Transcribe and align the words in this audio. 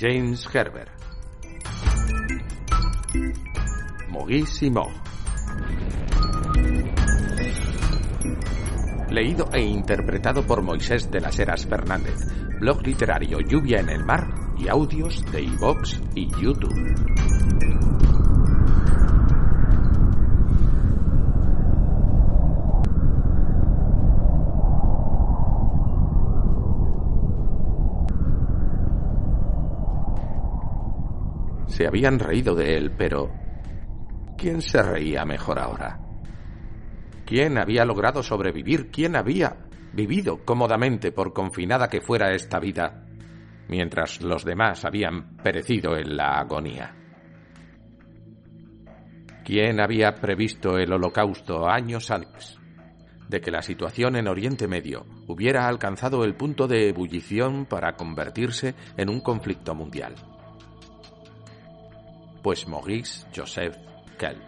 James 0.00 0.46
Herbert. 0.54 0.92
Maurice 4.08 4.70
Mog. 4.70 4.92
Leído 9.10 9.48
e 9.52 9.60
interpretado 9.60 10.46
por 10.46 10.62
Moisés 10.62 11.10
de 11.10 11.20
las 11.20 11.36
Heras 11.40 11.66
Fernández. 11.66 12.14
Blog 12.60 12.86
literario 12.86 13.40
Lluvia 13.40 13.80
en 13.80 13.88
el 13.88 14.04
Mar 14.04 14.28
y 14.56 14.68
audios 14.68 15.24
de 15.32 15.42
iVox 15.42 16.00
y 16.14 16.28
YouTube. 16.40 18.07
Se 31.78 31.86
habían 31.86 32.18
reído 32.18 32.56
de 32.56 32.76
él, 32.76 32.90
pero 32.98 33.30
¿quién 34.36 34.62
se 34.62 34.82
reía 34.82 35.24
mejor 35.24 35.60
ahora? 35.60 36.00
¿Quién 37.24 37.56
había 37.56 37.84
logrado 37.84 38.20
sobrevivir? 38.20 38.90
¿Quién 38.90 39.14
había 39.14 39.58
vivido 39.92 40.44
cómodamente 40.44 41.12
por 41.12 41.32
confinada 41.32 41.86
que 41.86 42.00
fuera 42.00 42.34
esta 42.34 42.58
vida, 42.58 43.06
mientras 43.68 44.20
los 44.22 44.44
demás 44.44 44.84
habían 44.84 45.36
perecido 45.36 45.96
en 45.96 46.16
la 46.16 46.40
agonía? 46.40 46.96
¿Quién 49.44 49.80
había 49.80 50.16
previsto 50.16 50.78
el 50.78 50.92
holocausto 50.92 51.68
años 51.70 52.10
antes 52.10 52.58
de 53.28 53.40
que 53.40 53.52
la 53.52 53.62
situación 53.62 54.16
en 54.16 54.26
Oriente 54.26 54.66
Medio 54.66 55.06
hubiera 55.28 55.68
alcanzado 55.68 56.24
el 56.24 56.34
punto 56.34 56.66
de 56.66 56.88
ebullición 56.88 57.66
para 57.66 57.92
convertirse 57.92 58.74
en 58.96 59.10
un 59.10 59.20
conflicto 59.20 59.76
mundial? 59.76 60.16
Pues 62.42 62.68
Maurice 62.68 63.26
Joseph 63.34 63.76
Kelp. 64.18 64.42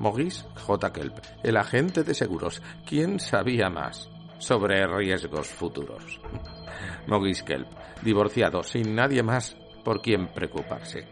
Maurice 0.00 0.44
J. 0.54 0.92
Kelp, 0.92 1.18
el 1.42 1.56
agente 1.56 2.02
de 2.02 2.14
seguros. 2.14 2.62
¿Quién 2.86 3.20
sabía 3.20 3.68
más 3.68 4.08
sobre 4.38 4.86
riesgos 4.86 5.48
futuros? 5.48 6.20
Maurice 7.06 7.44
Kelp, 7.44 7.68
divorciado, 8.02 8.62
sin 8.62 8.94
nadie 8.94 9.22
más 9.22 9.56
por 9.84 10.00
quien 10.00 10.28
preocuparse. 10.28 11.06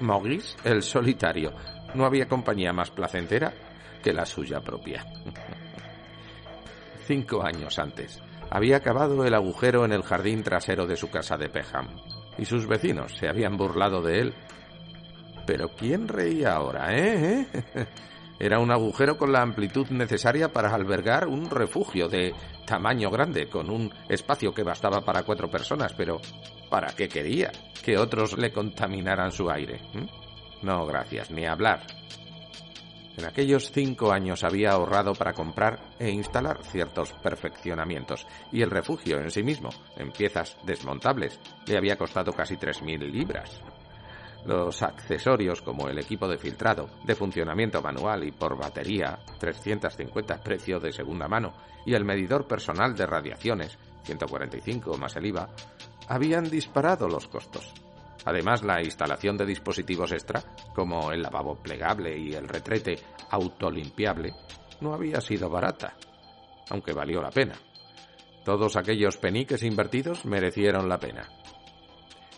Maurice, 0.00 0.56
el 0.64 0.82
solitario. 0.82 1.52
No 1.94 2.04
había 2.04 2.28
compañía 2.28 2.72
más 2.72 2.90
placentera 2.90 3.52
que 4.02 4.12
la 4.12 4.26
suya 4.26 4.60
propia. 4.60 5.04
Cinco 7.06 7.42
años 7.42 7.78
antes, 7.78 8.20
había 8.50 8.76
acabado 8.76 9.24
el 9.24 9.34
agujero 9.34 9.84
en 9.84 9.92
el 9.92 10.02
jardín 10.02 10.42
trasero 10.42 10.86
de 10.86 10.96
su 10.96 11.10
casa 11.10 11.36
de 11.36 11.48
Peham 11.48 11.88
y 12.40 12.46
sus 12.46 12.66
vecinos 12.66 13.14
se 13.16 13.28
habían 13.28 13.56
burlado 13.56 14.00
de 14.00 14.20
él. 14.20 14.34
Pero 15.46 15.68
¿quién 15.76 16.08
reía 16.08 16.54
ahora, 16.54 16.96
eh? 16.96 17.46
Era 18.40 18.58
un 18.58 18.70
agujero 18.72 19.18
con 19.18 19.30
la 19.30 19.42
amplitud 19.42 19.88
necesaria 19.90 20.48
para 20.48 20.74
albergar 20.74 21.28
un 21.28 21.50
refugio 21.50 22.08
de 22.08 22.34
tamaño 22.66 23.10
grande, 23.10 23.46
con 23.46 23.68
un 23.68 23.92
espacio 24.08 24.54
que 24.54 24.62
bastaba 24.62 25.02
para 25.02 25.24
cuatro 25.24 25.50
personas, 25.50 25.92
pero 25.92 26.18
¿para 26.70 26.94
qué 26.94 27.06
quería? 27.06 27.52
¿Que 27.84 27.98
otros 27.98 28.38
le 28.38 28.50
contaminaran 28.50 29.30
su 29.30 29.50
aire? 29.50 29.82
¿Mm? 29.92 30.66
No, 30.66 30.86
gracias, 30.86 31.30
ni 31.30 31.44
hablar. 31.44 31.80
En 33.20 33.26
aquellos 33.26 33.70
cinco 33.70 34.12
años 34.12 34.44
había 34.44 34.70
ahorrado 34.70 35.12
para 35.12 35.34
comprar 35.34 35.78
e 35.98 36.08
instalar 36.08 36.64
ciertos 36.64 37.12
perfeccionamientos, 37.12 38.26
y 38.50 38.62
el 38.62 38.70
refugio 38.70 39.20
en 39.20 39.30
sí 39.30 39.42
mismo, 39.42 39.68
en 39.98 40.10
piezas 40.10 40.56
desmontables, 40.64 41.38
le 41.66 41.76
había 41.76 41.96
costado 41.96 42.32
casi 42.32 42.56
tres 42.56 42.80
mil 42.80 42.98
libras. 43.12 43.60
Los 44.46 44.82
accesorios 44.82 45.60
como 45.60 45.86
el 45.90 45.98
equipo 45.98 46.26
de 46.26 46.38
filtrado, 46.38 46.88
de 47.04 47.14
funcionamiento 47.14 47.82
manual 47.82 48.24
y 48.24 48.32
por 48.32 48.56
batería, 48.56 49.18
350 49.38 50.40
precio 50.40 50.80
de 50.80 50.90
segunda 50.90 51.28
mano, 51.28 51.52
y 51.84 51.92
el 51.92 52.06
medidor 52.06 52.46
personal 52.46 52.96
de 52.96 53.04
radiaciones, 53.04 53.78
145 54.04 54.96
más 54.96 55.14
el 55.16 55.26
IVA, 55.26 55.50
habían 56.08 56.48
disparado 56.48 57.06
los 57.06 57.28
costos. 57.28 57.70
Además, 58.24 58.62
la 58.62 58.82
instalación 58.82 59.36
de 59.36 59.46
dispositivos 59.46 60.12
extra, 60.12 60.42
como 60.74 61.12
el 61.12 61.22
lavabo 61.22 61.56
plegable 61.56 62.16
y 62.18 62.34
el 62.34 62.48
retrete 62.48 62.98
autolimpiable, 63.30 64.34
no 64.80 64.94
había 64.94 65.20
sido 65.20 65.48
barata, 65.48 65.94
aunque 66.70 66.92
valió 66.92 67.22
la 67.22 67.30
pena. 67.30 67.54
Todos 68.44 68.76
aquellos 68.76 69.16
peniques 69.16 69.62
invertidos 69.62 70.24
merecieron 70.24 70.88
la 70.88 70.98
pena. 70.98 71.28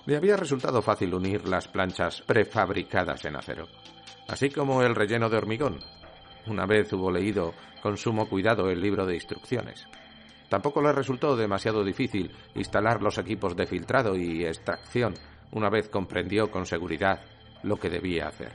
Le 0.06 0.16
había 0.16 0.36
resultado 0.36 0.82
fácil 0.82 1.14
unir 1.14 1.48
las 1.48 1.68
planchas 1.68 2.22
prefabricadas 2.22 3.24
en 3.24 3.36
acero, 3.36 3.68
así 4.28 4.50
como 4.50 4.82
el 4.82 4.94
relleno 4.94 5.28
de 5.28 5.36
hormigón, 5.36 5.78
una 6.46 6.66
vez 6.66 6.92
hubo 6.92 7.10
leído 7.10 7.54
con 7.82 7.96
sumo 7.96 8.28
cuidado 8.28 8.68
el 8.68 8.80
libro 8.80 9.06
de 9.06 9.14
instrucciones. 9.14 9.86
Tampoco 10.48 10.82
le 10.82 10.92
resultó 10.92 11.36
demasiado 11.36 11.84
difícil 11.84 12.30
instalar 12.54 13.00
los 13.00 13.16
equipos 13.18 13.56
de 13.56 13.66
filtrado 13.66 14.16
y 14.16 14.44
extracción 14.44 15.14
una 15.52 15.70
vez 15.70 15.88
comprendió 15.88 16.50
con 16.50 16.66
seguridad 16.66 17.20
lo 17.62 17.76
que 17.76 17.88
debía 17.88 18.28
hacer. 18.28 18.52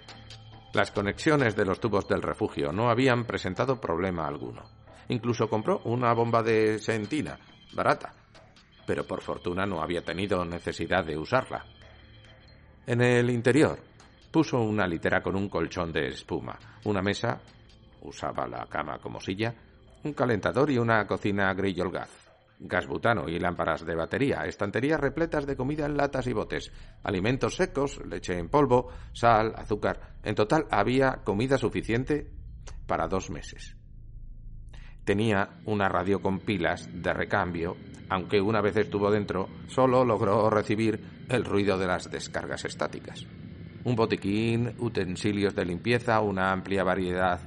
Las 0.73 0.91
conexiones 0.91 1.55
de 1.55 1.65
los 1.65 1.79
tubos 1.79 2.07
del 2.07 2.21
refugio 2.21 2.71
no 2.71 2.89
habían 2.89 3.25
presentado 3.25 3.79
problema 3.79 4.27
alguno. 4.27 4.63
Incluso 5.09 5.47
compró 5.47 5.81
una 5.85 6.13
bomba 6.13 6.43
de 6.43 6.77
sentina, 6.79 7.39
barata, 7.73 8.13
pero 8.85 9.05
por 9.05 9.21
fortuna 9.21 9.65
no 9.65 9.81
había 9.81 10.01
tenido 10.01 10.43
necesidad 10.43 11.05
de 11.05 11.17
usarla. 11.17 11.65
En 12.85 13.01
el 13.01 13.29
interior 13.29 13.79
puso 14.31 14.59
una 14.59 14.85
litera 14.85 15.21
con 15.21 15.35
un 15.35 15.49
colchón 15.49 15.91
de 15.91 16.07
espuma, 16.07 16.57
una 16.85 17.01
mesa, 17.01 17.39
usaba 18.01 18.47
la 18.47 18.65
cama 18.67 18.99
como 18.99 19.19
silla, 19.19 19.53
un 20.03 20.13
calentador 20.13 20.69
y 20.69 20.77
una 20.77 21.05
cocina 21.07 21.53
grillol 21.53 21.91
gas 22.59 22.87
butano 22.87 23.29
y 23.29 23.39
lámparas 23.39 23.85
de 23.85 23.95
batería, 23.95 24.45
estanterías 24.45 24.99
repletas 24.99 25.45
de 25.45 25.55
comida 25.55 25.85
en 25.85 25.97
latas 25.97 26.27
y 26.27 26.33
botes, 26.33 26.71
alimentos 27.03 27.55
secos, 27.55 28.01
leche 28.05 28.37
en 28.37 28.49
polvo, 28.49 28.89
sal, 29.13 29.53
azúcar. 29.55 30.15
En 30.23 30.35
total 30.35 30.65
había 30.71 31.21
comida 31.23 31.57
suficiente 31.57 32.31
para 32.85 33.07
dos 33.07 33.29
meses. 33.29 33.75
Tenía 35.03 35.61
una 35.65 35.87
radio 35.87 36.21
con 36.21 36.39
pilas 36.39 36.89
de 36.91 37.13
recambio, 37.13 37.77
aunque 38.09 38.41
una 38.41 38.61
vez 38.61 38.75
estuvo 38.75 39.09
dentro, 39.09 39.47
solo 39.67 40.03
logró 40.03 40.49
recibir 40.49 40.99
el 41.29 41.45
ruido 41.45 41.77
de 41.77 41.87
las 41.87 42.11
descargas 42.11 42.65
estáticas. 42.65 43.25
Un 43.85 43.95
botiquín, 43.95 44.75
utensilios 44.79 45.55
de 45.55 45.63
limpieza, 45.63 46.19
una 46.19 46.51
amplia 46.51 46.83
variedad 46.83 47.39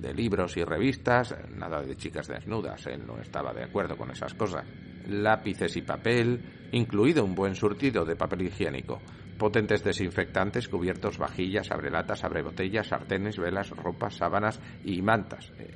de 0.00 0.14
libros 0.14 0.56
y 0.56 0.64
revistas, 0.64 1.34
nada 1.54 1.82
de 1.82 1.96
chicas 1.96 2.28
desnudas, 2.28 2.86
él 2.86 3.06
no 3.06 3.18
estaba 3.20 3.52
de 3.52 3.64
acuerdo 3.64 3.96
con 3.96 4.10
esas 4.10 4.34
cosas. 4.34 4.64
Lápices 5.08 5.76
y 5.76 5.82
papel, 5.82 6.40
incluido 6.72 7.24
un 7.24 7.34
buen 7.34 7.54
surtido 7.54 8.04
de 8.04 8.16
papel 8.16 8.42
higiénico, 8.42 9.00
potentes 9.38 9.82
desinfectantes, 9.82 10.68
cubiertos, 10.68 11.18
vajillas, 11.18 11.70
abrelatas, 11.70 12.24
abrebotellas, 12.24 12.88
sartenes, 12.88 13.38
velas, 13.38 13.70
ropas, 13.70 14.14
sábanas 14.14 14.60
y 14.84 15.02
mantas. 15.02 15.52
Eh, 15.58 15.70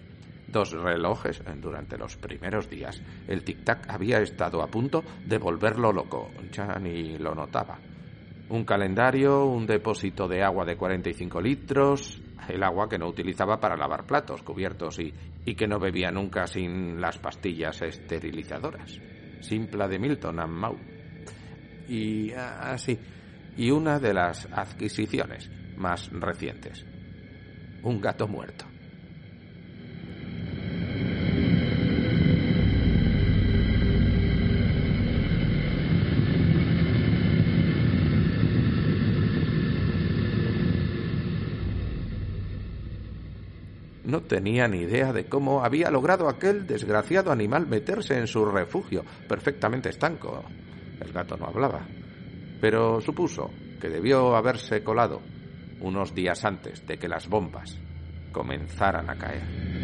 dos 0.46 0.73
relojes 0.73 1.43
durante 1.61 1.99
los 1.99 2.17
primeros 2.17 2.70
días. 2.70 3.02
El 3.26 3.44
tic-tac 3.44 3.87
había 3.88 4.20
estado 4.20 4.62
a 4.62 4.69
punto 4.69 5.02
de 5.25 5.38
volverlo 5.38 5.93
loco, 5.93 6.31
ya 6.52 6.79
ni 6.79 7.19
lo 7.19 7.35
notaba. 7.35 7.79
Un 8.49 8.64
calendario, 8.64 9.44
un 9.46 9.67
depósito 9.67 10.29
de 10.29 10.43
agua 10.43 10.64
de 10.64 10.76
45 10.76 11.40
litros, 11.40 12.23
el 12.48 12.62
agua 12.62 12.88
que 12.88 12.98
no 12.98 13.08
utilizaba 13.08 13.58
para 13.58 13.76
lavar 13.76 14.06
platos, 14.06 14.43
cubiertos 14.43 14.98
y, 14.98 15.12
que 15.54 15.66
no 15.66 15.78
bebía 15.78 16.10
nunca 16.10 16.46
sin 16.46 17.00
las 17.00 17.19
pastillas 17.19 17.82
esterilizadoras. 17.82 19.00
Simpla 19.40 19.88
de 19.88 19.98
Milton 19.98 20.40
and 20.40 20.52
Mau. 20.52 20.76
Y 21.88 22.32
así. 22.32 22.98
Ah, 23.00 23.52
y 23.56 23.70
una 23.70 23.98
de 23.98 24.12
las 24.12 24.46
adquisiciones 24.52 25.50
más 25.76 26.10
recientes. 26.12 26.84
Un 27.82 28.00
gato 28.00 28.28
muerto. 28.28 28.66
Tenía 44.26 44.69
ni 44.69 44.78
idea 44.78 45.12
de 45.12 45.26
cómo 45.26 45.64
había 45.64 45.90
logrado 45.90 46.28
aquel 46.28 46.67
desgraciado 46.67 47.32
animal 47.32 47.67
meterse 47.67 48.17
en 48.19 48.26
su 48.26 48.44
refugio, 48.44 49.05
perfectamente 49.28 49.90
estanco. 49.90 50.44
El 51.00 51.12
gato 51.12 51.37
no 51.37 51.46
hablaba, 51.46 51.87
pero 52.61 53.00
supuso 53.00 53.50
que 53.81 53.88
debió 53.88 54.37
haberse 54.37 54.82
colado 54.82 55.20
unos 55.81 56.14
días 56.14 56.44
antes 56.44 56.87
de 56.87 56.99
que 56.99 57.08
las 57.08 57.28
bombas 57.28 57.78
comenzaran 58.32 59.08
a 59.11 59.17
caer. 59.17 59.76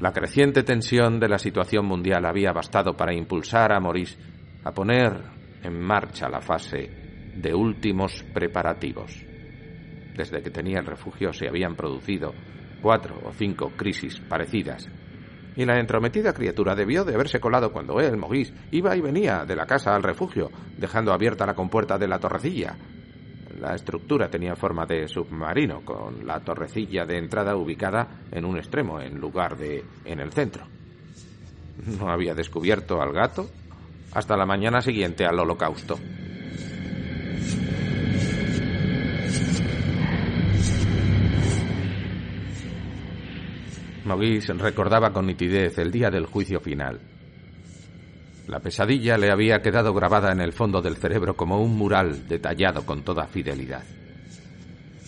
La 0.00 0.12
creciente 0.12 0.64
tensión 0.64 1.20
de 1.20 1.28
la 1.28 1.38
situación 1.38 1.86
mundial 1.86 2.26
había 2.26 2.52
bastado 2.52 2.96
para 2.96 3.14
impulsar 3.14 3.72
a 3.72 3.78
Maurice 3.78 4.18
a 4.64 4.72
poner 4.72 5.41
en 5.62 5.80
marcha 5.80 6.28
la 6.28 6.40
fase 6.40 6.90
de 7.36 7.54
últimos 7.54 8.22
preparativos. 8.34 9.24
Desde 10.16 10.42
que 10.42 10.50
tenía 10.50 10.80
el 10.80 10.86
refugio 10.86 11.32
se 11.32 11.48
habían 11.48 11.74
producido 11.74 12.34
cuatro 12.80 13.20
o 13.24 13.32
cinco 13.32 13.72
crisis 13.76 14.20
parecidas, 14.20 14.88
y 15.54 15.64
la 15.64 15.78
entrometida 15.78 16.32
criatura 16.32 16.74
debió 16.74 17.04
de 17.04 17.14
haberse 17.14 17.40
colado 17.40 17.72
cuando 17.72 18.00
él, 18.00 18.16
Maurice, 18.16 18.54
iba 18.70 18.96
y 18.96 19.00
venía 19.00 19.44
de 19.44 19.56
la 19.56 19.66
casa 19.66 19.94
al 19.94 20.02
refugio, 20.02 20.50
dejando 20.78 21.12
abierta 21.12 21.46
la 21.46 21.54
compuerta 21.54 21.98
de 21.98 22.08
la 22.08 22.18
torrecilla, 22.18 22.76
la 23.60 23.74
estructura 23.74 24.28
tenía 24.28 24.56
forma 24.56 24.86
de 24.86 25.06
submarino, 25.06 25.84
con 25.84 26.26
la 26.26 26.40
torrecilla 26.40 27.04
de 27.04 27.18
entrada 27.18 27.54
ubicada 27.54 28.22
en 28.30 28.44
un 28.44 28.56
extremo 28.56 29.00
en 29.00 29.20
lugar 29.20 29.56
de 29.56 29.84
en 30.04 30.20
el 30.20 30.32
centro. 30.32 30.66
No 31.98 32.10
había 32.10 32.34
descubierto 32.34 33.00
al 33.00 33.12
gato 33.12 33.48
hasta 34.14 34.36
la 34.36 34.46
mañana 34.46 34.80
siguiente 34.80 35.24
al 35.24 35.38
holocausto. 35.38 35.98
Maurice 44.04 44.52
recordaba 44.54 45.12
con 45.12 45.26
nitidez 45.26 45.78
el 45.78 45.90
día 45.90 46.10
del 46.10 46.26
juicio 46.26 46.60
final 46.60 47.00
la 48.52 48.60
pesadilla 48.60 49.16
le 49.16 49.30
había 49.30 49.62
quedado 49.62 49.94
grabada 49.94 50.32
en 50.32 50.40
el 50.40 50.52
fondo 50.52 50.82
del 50.82 50.96
cerebro 50.96 51.34
como 51.34 51.62
un 51.62 51.76
mural 51.76 52.28
detallado 52.28 52.84
con 52.84 53.02
toda 53.02 53.26
fidelidad. 53.26 53.82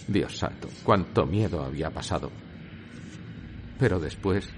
Dios 0.07 0.39
santo, 0.39 0.69
cuánto 0.85 1.27
miedo 1.27 1.63
había 1.63 1.91
pasado. 1.91 2.31
Pero 3.79 3.99
después, 3.99 4.49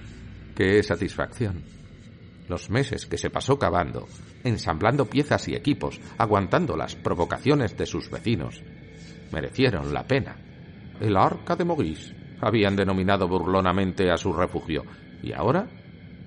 qué 0.55 0.83
satisfacción. 0.83 1.76
Los 2.49 2.71
meses 2.71 3.07
que 3.07 3.19
se 3.19 3.31
pasó 3.31 3.59
cavando, 3.59 4.07
ensamblando 4.45 5.07
piezas 5.07 5.49
y 5.49 5.55
equipos, 5.55 6.01
aguantando 6.17 6.77
las 6.77 6.95
provocaciones 6.95 7.77
de 7.77 7.87
sus 7.87 8.11
vecinos, 8.11 8.63
merecieron 9.33 9.93
la 9.93 10.07
pena. 10.07 10.37
El 11.01 11.17
arca 11.17 11.57
de 11.57 11.65
Maurice 11.65 12.15
habían 12.41 12.77
denominado 12.77 13.27
burlonamente 13.29 14.11
a 14.11 14.17
su 14.17 14.33
refugio, 14.33 14.85
y 15.23 15.33
ahora 15.33 15.67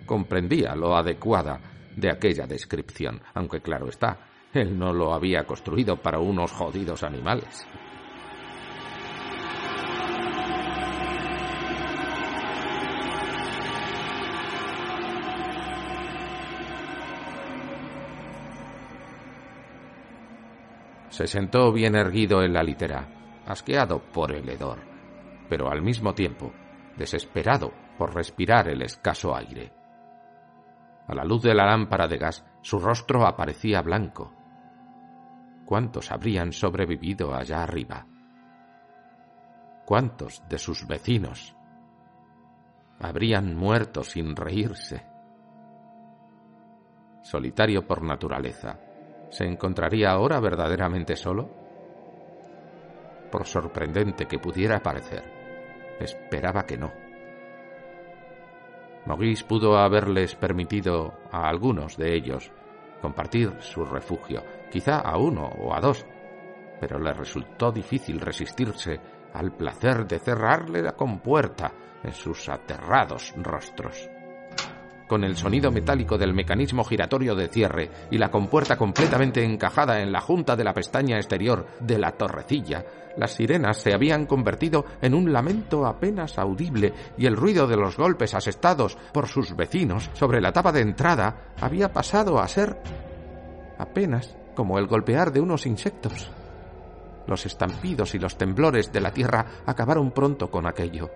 comprendía 0.06 0.76
lo 0.76 0.96
adecuada 0.96 1.62
de 1.96 2.12
aquella 2.12 2.46
descripción, 2.48 3.22
aunque 3.34 3.62
claro 3.62 3.88
está, 3.88 4.20
él 4.54 4.78
no 4.78 4.92
lo 4.92 5.14
había 5.14 5.46
construido 5.46 5.98
para 5.98 6.20
unos 6.20 6.52
jodidos 6.52 7.04
animales. 7.04 7.66
Se 21.20 21.28
sentó 21.28 21.74
bien 21.74 21.96
erguido 21.96 22.44
en 22.44 22.54
la 22.54 22.64
litera, 22.64 23.42
asqueado 23.46 24.02
por 24.02 24.32
el 24.32 24.48
hedor, 24.48 24.80
pero 25.50 25.70
al 25.70 25.82
mismo 25.82 26.14
tiempo 26.14 26.54
desesperado 26.96 27.74
por 27.98 28.16
respirar 28.16 28.70
el 28.70 28.82
escaso 28.84 29.36
aire. 29.36 29.74
A 31.10 31.14
la 31.14 31.26
luz 31.26 31.44
de 31.44 31.54
la 31.54 31.66
lámpara 31.66 32.08
de 32.08 32.18
gas, 32.18 32.46
su 32.62 32.80
rostro 32.80 33.28
aparecía 33.28 33.82
blanco. 33.82 34.34
¿Cuántos 35.66 36.10
habrían 36.10 36.54
sobrevivido 36.54 37.36
allá 37.36 37.64
arriba? 37.64 38.08
¿Cuántos 39.84 40.42
de 40.48 40.58
sus 40.58 40.88
vecinos 40.88 41.54
habrían 42.98 43.58
muerto 43.58 44.06
sin 44.06 44.38
reírse? 44.38 45.06
Solitario 47.24 47.86
por 47.86 48.04
naturaleza, 48.04 48.80
¿se 49.30 49.46
encontraría 49.46 50.12
ahora 50.12 50.40
verdaderamente 50.40 51.16
solo? 51.16 51.50
Por 53.32 53.46
sorprendente 53.46 54.26
que 54.26 54.40
pudiera 54.40 54.82
parecer, 54.82 55.24
esperaba 56.00 56.66
que 56.66 56.78
no. 56.78 56.92
Maurice 59.06 59.46
pudo 59.46 59.78
haberles 59.78 60.36
permitido 60.36 61.14
a 61.32 61.48
algunos 61.48 61.98
de 61.98 62.16
ellos 62.16 62.52
compartir 63.02 63.56
su 63.60 63.86
refugio, 63.86 64.44
quizá 64.70 65.00
a 65.00 65.18
uno 65.18 65.46
o 65.46 65.74
a 65.74 65.80
dos, 65.80 66.06
pero 66.80 67.00
le 67.00 67.14
resultó 67.14 67.72
difícil 67.72 68.20
resistirse 68.20 69.00
al 69.34 69.52
placer 69.54 70.06
de 70.06 70.20
cerrarle 70.20 70.82
la 70.82 70.94
compuerta 70.94 71.72
en 72.04 72.12
sus 72.12 72.50
aterrados 72.50 73.34
rostros 73.38 74.10
con 75.10 75.26
el 75.26 75.36
sonido 75.36 75.72
metálico 75.72 76.18
del 76.18 76.34
mecanismo 76.34 76.86
giratorio 76.86 77.36
de 77.36 77.50
cierre 77.50 77.90
y 78.12 78.18
la 78.18 78.30
compuerta 78.30 78.78
completamente 78.78 79.44
encajada 79.44 80.02
en 80.02 80.14
la 80.14 80.22
junta 80.22 80.56
de 80.56 80.64
la 80.64 80.74
pestaña 80.74 81.18
exterior 81.18 81.66
de 81.82 81.98
la 81.98 82.12
torrecilla, 82.12 82.86
las 83.18 83.34
sirenas 83.34 83.78
se 83.78 83.94
habían 83.94 84.26
convertido 84.26 84.86
en 85.02 85.14
un 85.14 85.34
lamento 85.34 85.86
apenas 85.86 86.38
audible 86.38 86.94
y 87.18 87.26
el 87.26 87.36
ruido 87.36 87.68
de 87.68 87.76
los 87.76 87.98
golpes 87.98 88.34
asestados 88.36 88.98
por 89.12 89.28
sus 89.28 89.56
vecinos 89.56 90.10
sobre 90.14 90.40
la 90.40 90.54
tapa 90.54 90.72
de 90.72 90.82
entrada 90.82 91.54
había 91.60 91.92
pasado 91.92 92.40
a 92.40 92.48
ser 92.48 92.78
apenas 93.78 94.38
como 94.56 94.78
el 94.78 94.88
golpear 94.88 95.34
de 95.34 95.42
unos 95.42 95.66
insectos. 95.66 96.32
Los 97.28 97.46
estampidos 97.46 98.16
y 98.16 98.20
los 98.20 98.38
temblores 98.38 98.92
de 98.92 99.02
la 99.02 99.12
tierra 99.12 99.46
acabaron 99.66 100.12
pronto 100.12 100.50
con 100.50 100.68
aquello. 100.68 101.10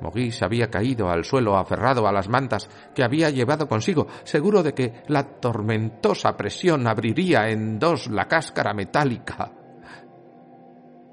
Maurice 0.00 0.44
había 0.44 0.70
caído 0.70 1.08
al 1.08 1.24
suelo 1.24 1.56
aferrado 1.56 2.06
a 2.06 2.12
las 2.12 2.28
mantas 2.28 2.68
que 2.94 3.02
había 3.02 3.30
llevado 3.30 3.68
consigo, 3.68 4.06
seguro 4.24 4.62
de 4.62 4.74
que 4.74 5.02
la 5.08 5.24
tormentosa 5.24 6.36
presión 6.36 6.86
abriría 6.86 7.48
en 7.48 7.78
dos 7.78 8.08
la 8.08 8.26
cáscara 8.26 8.74
metálica. 8.74 9.50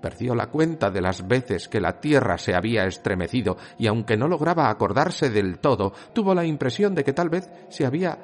Perdió 0.01 0.35
la 0.35 0.47
cuenta 0.47 0.91
de 0.91 1.01
las 1.01 1.25
veces 1.25 1.69
que 1.69 1.79
la 1.79 2.01
tierra 2.01 2.37
se 2.37 2.53
había 2.53 2.85
estremecido 2.85 3.57
y 3.77 3.87
aunque 3.87 4.17
no 4.17 4.27
lograba 4.27 4.69
acordarse 4.69 5.29
del 5.29 5.59
todo, 5.59 5.93
tuvo 6.11 6.33
la 6.35 6.43
impresión 6.43 6.93
de 6.93 7.05
que 7.05 7.13
tal 7.13 7.29
vez 7.29 7.49
se 7.69 7.85
había 7.85 8.17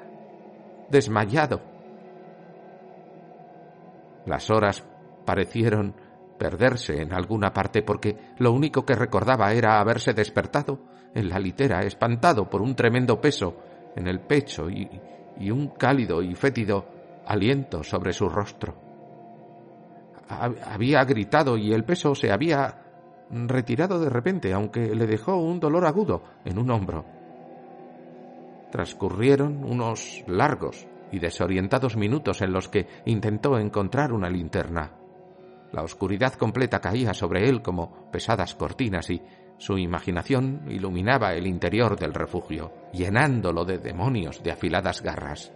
desmayado. 0.90 1.62
Las 4.26 4.50
horas 4.50 4.84
parecieron 5.26 5.96
perderse 6.40 7.02
en 7.02 7.14
alguna 7.14 7.54
parte 7.54 7.84
porque 7.84 8.18
lo 8.40 8.52
único 8.52 8.84
que 8.84 8.96
recordaba 8.96 9.54
era 9.54 9.80
haberse 9.80 10.14
despertado 10.14 10.80
en 11.14 11.30
la 11.30 11.38
litera, 11.38 11.82
espantado 11.82 12.50
por 12.50 12.64
un 12.64 12.76
tremendo 12.76 13.22
peso 13.22 13.58
en 13.96 14.08
el 14.08 14.22
pecho 14.22 14.70
y, 14.70 14.90
y 15.38 15.52
un 15.52 15.68
cálido 15.70 16.24
y 16.24 16.34
fétido 16.34 16.86
aliento 17.28 17.84
sobre 17.84 18.14
su 18.14 18.28
rostro. 18.28 18.76
Había 20.30 21.04
gritado 21.04 21.58
y 21.58 21.74
el 21.74 21.84
peso 21.84 22.16
se 22.16 22.32
había 22.32 22.82
retirado 23.32 24.00
de 24.00 24.10
repente, 24.10 24.54
aunque 24.54 24.96
le 24.96 25.06
dejó 25.06 25.38
un 25.38 25.60
dolor 25.60 25.86
agudo 25.86 26.24
en 26.46 26.58
un 26.58 26.70
hombro. 26.72 27.06
Transcurrieron 28.72 29.64
unos 29.64 30.24
largos 30.28 30.88
y 31.12 31.20
desorientados 31.20 31.98
minutos 31.98 32.42
en 32.42 32.54
los 32.54 32.70
que 32.70 32.88
intentó 33.06 33.58
encontrar 33.58 34.14
una 34.14 34.30
linterna. 34.30 34.99
La 35.72 35.84
oscuridad 35.84 36.34
completa 36.34 36.80
caía 36.80 37.14
sobre 37.14 37.48
él 37.48 37.62
como 37.62 38.10
pesadas 38.12 38.56
cortinas 38.56 39.10
y 39.10 39.22
su 39.58 39.78
imaginación 39.78 40.66
iluminaba 40.70 41.34
el 41.34 41.46
interior 41.46 41.98
del 42.00 42.14
refugio, 42.14 42.72
llenándolo 42.94 43.66
de 43.66 43.78
demonios 43.78 44.42
de 44.42 44.52
afiladas 44.52 45.02
garras. 45.02 45.52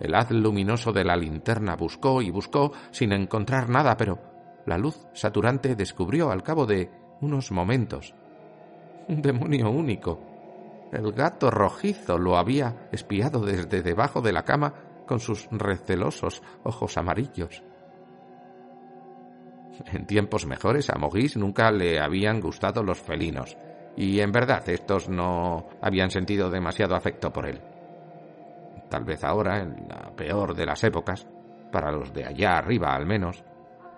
El 0.00 0.14
haz 0.14 0.30
luminoso 0.30 0.92
de 0.92 1.04
la 1.04 1.16
linterna 1.16 1.76
buscó 1.76 2.22
y 2.22 2.30
buscó 2.30 2.72
sin 2.90 3.12
encontrar 3.12 3.68
nada, 3.68 3.96
pero 3.96 4.18
la 4.66 4.78
luz 4.78 5.06
saturante 5.12 5.74
descubrió 5.74 6.30
al 6.30 6.42
cabo 6.42 6.66
de 6.66 6.90
unos 7.20 7.50
momentos 7.52 8.14
un 9.08 9.22
demonio 9.22 9.70
único. 9.70 10.20
El 10.92 11.12
gato 11.12 11.50
rojizo 11.50 12.18
lo 12.18 12.36
había 12.36 12.88
espiado 12.92 13.40
desde 13.44 13.82
debajo 13.82 14.20
de 14.20 14.32
la 14.32 14.44
cama 14.44 14.74
con 15.06 15.20
sus 15.20 15.48
recelosos 15.50 16.42
ojos 16.64 16.96
amarillos. 16.96 17.62
En 19.92 20.06
tiempos 20.06 20.46
mejores 20.46 20.90
a 20.90 20.98
Maurice 20.98 21.38
nunca 21.38 21.70
le 21.70 22.00
habían 22.00 22.40
gustado 22.40 22.82
los 22.82 23.00
felinos, 23.00 23.56
y 23.96 24.20
en 24.20 24.32
verdad 24.32 24.68
estos 24.68 25.08
no 25.08 25.66
habían 25.80 26.10
sentido 26.10 26.50
demasiado 26.50 26.94
afecto 26.94 27.32
por 27.32 27.46
él. 27.46 27.60
tal 28.88 29.04
vez 29.04 29.24
ahora, 29.24 29.60
en 29.60 29.88
la 29.88 30.10
peor 30.14 30.54
de 30.54 30.66
las 30.66 30.84
épocas, 30.84 31.26
para 31.70 31.90
los 31.90 32.12
de 32.12 32.26
allá 32.26 32.58
arriba 32.58 32.94
al 32.94 33.06
menos, 33.06 33.42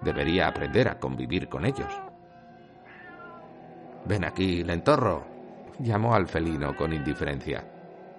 debería 0.02 0.46
aprender 0.46 0.88
a 0.88 0.98
convivir 0.98 1.48
con 1.48 1.64
ellos. 1.64 1.92
Ven 4.04 4.24
aquí, 4.24 4.62
lentorro, 4.62 5.24
llamó 5.80 6.14
al 6.14 6.28
felino 6.28 6.76
con 6.76 6.92
indiferencia. 6.92 7.64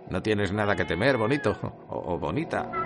No 0.10 0.22
tienes 0.22 0.52
nada 0.52 0.76
que 0.76 0.86
temer, 0.86 1.18
bonito 1.18 1.56
o, 1.90 1.98
o 2.14 2.20
bonita. 2.20 2.85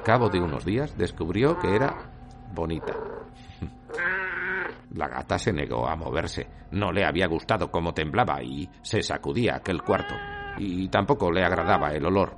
Al 0.00 0.06
cabo 0.06 0.30
de 0.30 0.40
unos 0.40 0.64
días 0.64 0.96
descubrió 0.96 1.58
que 1.58 1.76
era 1.76 1.94
bonita. 2.54 2.94
La 4.94 5.08
gata 5.08 5.38
se 5.38 5.52
negó 5.52 5.86
a 5.86 5.94
moverse. 5.94 6.48
No 6.70 6.90
le 6.90 7.04
había 7.04 7.26
gustado 7.26 7.70
cómo 7.70 7.92
temblaba 7.92 8.42
y 8.42 8.66
se 8.80 9.02
sacudía 9.02 9.56
aquel 9.56 9.82
cuarto. 9.82 10.14
Y 10.56 10.88
tampoco 10.88 11.30
le 11.30 11.44
agradaba 11.44 11.92
el 11.92 12.06
olor 12.06 12.34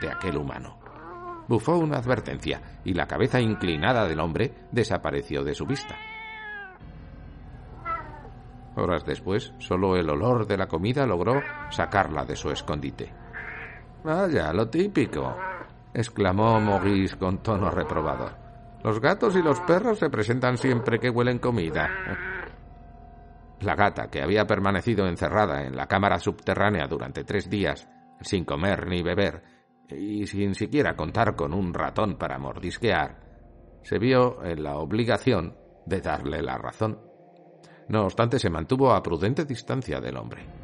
de 0.00 0.10
aquel 0.10 0.38
humano. 0.38 0.78
Bufó 1.46 1.76
una 1.76 1.98
advertencia 1.98 2.62
y 2.82 2.94
la 2.94 3.06
cabeza 3.06 3.38
inclinada 3.38 4.08
del 4.08 4.18
hombre 4.18 4.54
desapareció 4.70 5.44
de 5.44 5.54
su 5.54 5.66
vista. 5.66 5.94
Horas 8.74 9.04
después, 9.04 9.52
solo 9.58 9.96
el 9.96 10.08
olor 10.08 10.46
de 10.46 10.56
la 10.56 10.66
comida 10.66 11.04
logró 11.06 11.42
sacarla 11.68 12.24
de 12.24 12.36
su 12.36 12.50
escondite. 12.50 13.12
Vaya, 14.02 14.50
lo 14.54 14.70
típico, 14.70 15.36
exclamó 15.94 16.60
Maurice 16.60 17.16
con 17.16 17.42
tono 17.42 17.70
reprobador. 17.70 18.32
Los 18.82 19.00
gatos 19.00 19.36
y 19.36 19.42
los 19.42 19.60
perros 19.60 19.98
se 19.98 20.10
presentan 20.10 20.56
siempre 20.56 20.98
que 20.98 21.10
huelen 21.10 21.38
comida. 21.38 21.88
La 23.60 23.76
gata, 23.76 24.08
que 24.08 24.22
había 24.22 24.44
permanecido 24.44 25.06
encerrada 25.06 25.64
en 25.64 25.76
la 25.76 25.86
cámara 25.86 26.18
subterránea 26.18 26.88
durante 26.88 27.22
tres 27.22 27.48
días, 27.48 27.88
sin 28.20 28.44
comer 28.44 28.88
ni 28.88 29.02
beber, 29.02 29.42
y 29.88 30.26
sin 30.26 30.54
siquiera 30.54 30.96
contar 30.96 31.36
con 31.36 31.54
un 31.54 31.72
ratón 31.72 32.16
para 32.16 32.38
mordisquear, 32.38 33.20
se 33.82 33.98
vio 33.98 34.42
en 34.44 34.62
la 34.62 34.76
obligación 34.76 35.56
de 35.86 36.00
darle 36.00 36.42
la 36.42 36.58
razón. 36.58 37.00
No 37.88 38.04
obstante, 38.04 38.38
se 38.38 38.50
mantuvo 38.50 38.92
a 38.92 39.02
prudente 39.02 39.44
distancia 39.44 40.00
del 40.00 40.16
hombre. 40.16 40.61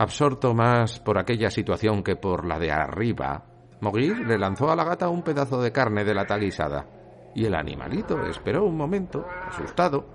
Absorto 0.00 0.54
más 0.54 0.98
por 0.98 1.18
aquella 1.18 1.50
situación 1.50 2.02
que 2.02 2.16
por 2.16 2.46
la 2.46 2.58
de 2.58 2.72
arriba, 2.72 3.44
Maurice 3.82 4.24
le 4.24 4.38
lanzó 4.38 4.70
a 4.70 4.74
la 4.74 4.82
gata 4.82 5.10
un 5.10 5.22
pedazo 5.22 5.60
de 5.60 5.72
carne 5.72 6.04
de 6.04 6.14
la 6.14 6.24
taguisada, 6.24 6.86
y 7.34 7.44
el 7.44 7.54
animalito 7.54 8.18
esperó 8.24 8.64
un 8.64 8.78
momento, 8.78 9.26
asustado, 9.46 10.06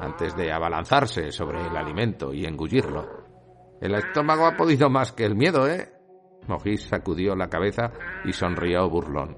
antes 0.00 0.34
de 0.34 0.50
abalanzarse 0.50 1.30
sobre 1.30 1.60
el 1.60 1.76
alimento 1.76 2.32
y 2.32 2.46
engullirlo. 2.46 3.06
El 3.82 3.94
estómago 3.96 4.46
ha 4.46 4.56
podido 4.56 4.88
más 4.88 5.12
que 5.12 5.26
el 5.26 5.36
miedo, 5.36 5.68
¿eh? 5.68 5.92
Mogis 6.48 6.84
sacudió 6.88 7.36
la 7.36 7.50
cabeza 7.50 7.92
y 8.24 8.32
sonrió 8.32 8.88
burlón. 8.88 9.36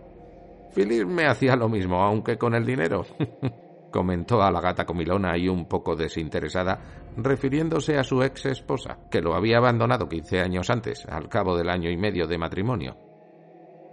Philip 0.72 1.08
me 1.08 1.26
hacía 1.26 1.56
lo 1.56 1.68
mismo, 1.68 2.00
aunque 2.00 2.38
con 2.38 2.54
el 2.54 2.64
dinero. 2.64 3.04
comentó 3.90 4.42
a 4.42 4.50
la 4.50 4.60
gata 4.60 4.84
comilona 4.84 5.36
y 5.36 5.48
un 5.48 5.66
poco 5.66 5.96
desinteresada, 5.96 6.80
refiriéndose 7.16 7.96
a 7.96 8.04
su 8.04 8.22
ex 8.22 8.46
esposa, 8.46 8.98
que 9.10 9.20
lo 9.20 9.34
había 9.34 9.58
abandonado 9.58 10.08
quince 10.08 10.40
años 10.40 10.70
antes, 10.70 11.06
al 11.06 11.28
cabo 11.28 11.56
del 11.56 11.70
año 11.70 11.90
y 11.90 11.96
medio 11.96 12.26
de 12.26 12.38
matrimonio. 12.38 12.96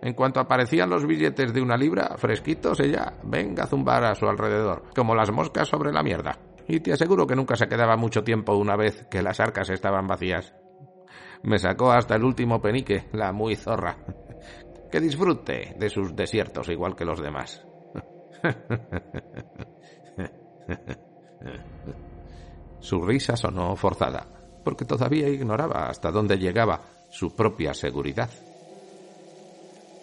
En 0.02 0.14
cuanto 0.14 0.42
aparecían 0.42 0.90
los 0.90 1.06
billetes 1.06 1.54
de 1.54 1.62
una 1.62 1.78
libra, 1.78 2.18
fresquitos, 2.18 2.82
ella 2.82 3.14
venga 3.24 3.64
a 3.64 3.68
zumbar 3.68 4.04
a 4.04 4.16
su 4.16 4.28
alrededor, 4.28 4.84
como 4.94 5.16
las 5.16 5.32
moscas 5.32 5.70
sobre 5.70 5.94
la 5.94 6.04
mierda. 6.04 6.38
Y 6.68 6.82
te 6.82 6.92
aseguro 6.92 7.26
que 7.26 7.38
nunca 7.38 7.56
se 7.56 7.68
quedaba 7.68 7.96
mucho 7.96 8.22
tiempo 8.22 8.56
una 8.56 8.76
vez 8.76 9.08
que 9.10 9.22
las 9.22 9.40
arcas 9.40 9.70
estaban 9.70 10.06
vacías. 10.06 10.54
Me 11.44 11.58
sacó 11.58 11.92
hasta 11.92 12.16
el 12.16 12.26
último 12.26 12.62
penique, 12.62 13.06
la 13.14 13.32
muy 13.32 13.56
zorra. 13.56 13.98
Que 14.92 15.00
disfrute 15.00 15.74
de 15.80 15.90
sus 15.90 16.16
desiertos 16.16 16.70
igual 16.70 16.96
que 16.96 17.04
los 17.04 17.20
demás. 17.20 17.66
Su 22.80 23.02
risa 23.02 23.38
sonó 23.38 23.76
forzada, 23.76 24.26
porque 24.64 24.86
todavía 24.86 25.30
ignoraba 25.30 25.88
hasta 25.88 26.12
dónde 26.12 26.38
llegaba 26.38 26.82
su 27.10 27.36
propia 27.36 27.74
seguridad. 27.74 28.30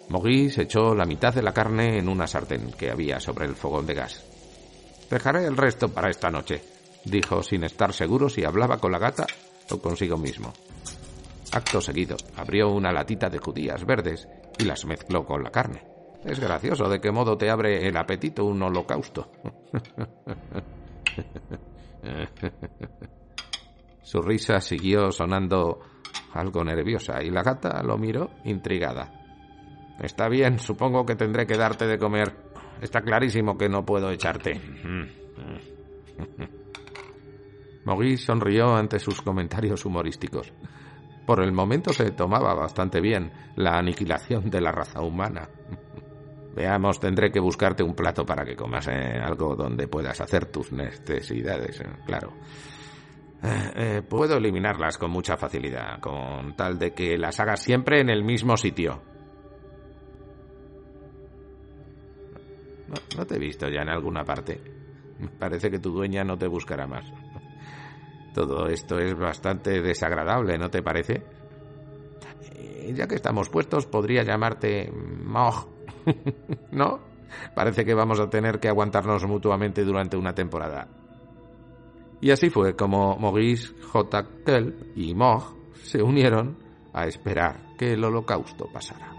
Maurice 0.09 0.63
echó 0.63 0.95
la 0.95 1.05
mitad 1.05 1.33
de 1.33 1.43
la 1.43 1.53
carne 1.53 1.99
en 1.99 2.09
una 2.09 2.27
sartén 2.27 2.71
que 2.71 2.89
había 2.89 3.19
sobre 3.19 3.45
el 3.45 3.55
fogón 3.55 3.85
de 3.85 3.93
gas. 3.93 4.23
Dejaré 5.09 5.45
el 5.45 5.57
resto 5.57 5.89
para 5.89 6.09
esta 6.09 6.29
noche, 6.29 6.61
dijo 7.05 7.43
sin 7.43 7.63
estar 7.63 7.93
seguro 7.93 8.29
si 8.29 8.43
hablaba 8.43 8.77
con 8.77 8.91
la 8.91 8.99
gata 8.99 9.27
o 9.69 9.77
consigo 9.77 10.17
mismo. 10.17 10.51
Acto 11.51 11.81
seguido, 11.81 12.15
abrió 12.37 12.71
una 12.71 12.91
latita 12.91 13.29
de 13.29 13.39
judías 13.39 13.85
verdes 13.85 14.27
y 14.57 14.63
las 14.63 14.85
mezcló 14.85 15.25
con 15.25 15.43
la 15.43 15.51
carne. 15.51 15.90
Es 16.23 16.39
gracioso 16.39 16.87
de 16.87 17.01
qué 17.01 17.11
modo 17.11 17.37
te 17.37 17.49
abre 17.49 17.87
el 17.87 17.97
apetito 17.97 18.45
un 18.45 18.61
holocausto. 18.61 19.31
Su 24.01 24.21
risa 24.21 24.59
siguió 24.59 25.11
sonando 25.11 25.79
algo 26.33 26.63
nerviosa 26.63 27.21
y 27.23 27.29
la 27.29 27.43
gata 27.43 27.81
lo 27.83 27.97
miró 27.97 28.29
intrigada. 28.45 29.11
Está 29.99 30.27
bien, 30.29 30.59
supongo 30.59 31.05
que 31.05 31.15
tendré 31.15 31.45
que 31.45 31.57
darte 31.57 31.85
de 31.87 31.97
comer. 31.97 32.35
Está 32.81 33.01
clarísimo 33.01 33.57
que 33.57 33.69
no 33.69 33.85
puedo 33.85 34.09
echarte. 34.11 34.59
Maurice 37.85 38.25
sonrió 38.25 38.75
ante 38.75 38.99
sus 38.99 39.21
comentarios 39.21 39.85
humorísticos. 39.85 40.53
Por 41.25 41.43
el 41.43 41.51
momento 41.51 41.93
se 41.93 42.11
tomaba 42.11 42.53
bastante 42.53 42.99
bien 42.99 43.31
la 43.55 43.77
aniquilación 43.77 44.49
de 44.49 44.61
la 44.61 44.71
raza 44.71 45.01
humana. 45.01 45.49
Veamos, 46.53 46.99
tendré 46.99 47.31
que 47.31 47.39
buscarte 47.39 47.81
un 47.81 47.95
plato 47.95 48.25
para 48.25 48.43
que 48.43 48.55
comas 48.55 48.87
eh, 48.87 49.19
algo 49.21 49.55
donde 49.55 49.87
puedas 49.87 50.19
hacer 50.19 50.47
tus 50.47 50.71
necesidades, 50.71 51.79
eh, 51.79 51.87
claro. 52.05 52.33
Eh, 53.43 54.03
puedo 54.07 54.37
eliminarlas 54.37 54.97
con 54.97 55.11
mucha 55.11 55.37
facilidad, 55.37 55.99
con 55.99 56.55
tal 56.55 56.77
de 56.77 56.93
que 56.93 57.17
las 57.17 57.39
hagas 57.39 57.61
siempre 57.61 58.01
en 58.01 58.09
el 58.09 58.23
mismo 58.23 58.57
sitio. 58.57 59.01
No, 63.17 63.25
te 63.25 63.35
he 63.35 63.39
visto 63.39 63.69
ya 63.69 63.81
en 63.81 63.89
alguna 63.89 64.25
parte. 64.25 64.61
Parece 65.39 65.71
que 65.71 65.79
tu 65.79 65.91
dueña 65.91 66.23
no 66.23 66.37
te 66.37 66.47
buscará 66.47 66.85
más. 66.85 67.05
Todo 68.33 68.67
esto 68.67 68.99
es 68.99 69.15
bastante 69.15 69.81
desagradable, 69.81 70.57
¿no 70.57 70.69
te 70.69 70.83
parece? 70.83 71.23
Ya 72.93 73.07
que 73.07 73.15
estamos 73.15 73.49
puestos, 73.49 73.85
podría 73.85 74.23
llamarte 74.23 74.91
Mog. 74.91 75.70
¿No? 76.71 76.99
Parece 77.55 77.85
que 77.85 77.93
vamos 77.93 78.19
a 78.19 78.29
tener 78.29 78.59
que 78.59 78.67
aguantarnos 78.67 79.25
mutuamente 79.25 79.83
durante 79.83 80.17
una 80.17 80.33
temporada. 80.33 80.87
Y 82.19 82.31
así 82.31 82.49
fue 82.49 82.75
como 82.75 83.17
Maurice 83.17 83.73
J. 83.81 84.27
Kelp 84.45 84.95
y 84.95 85.15
Mog 85.15 85.55
se 85.73 86.03
unieron 86.03 86.57
a 86.93 87.05
esperar 87.07 87.75
que 87.77 87.93
el 87.93 88.03
holocausto 88.03 88.67
pasara. 88.71 89.11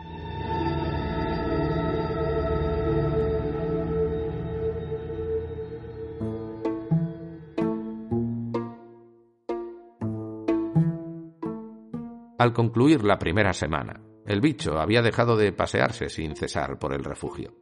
Al 12.38 12.52
concluir 12.52 13.04
la 13.04 13.18
primera 13.18 13.52
semana, 13.52 14.00
el 14.26 14.40
bicho 14.40 14.78
había 14.78 15.02
dejado 15.02 15.36
de 15.36 15.52
pasearse 15.52 16.08
sin 16.08 16.36
cesar 16.36 16.78
por 16.78 16.92
el 16.92 17.04
refugio. 17.04 17.54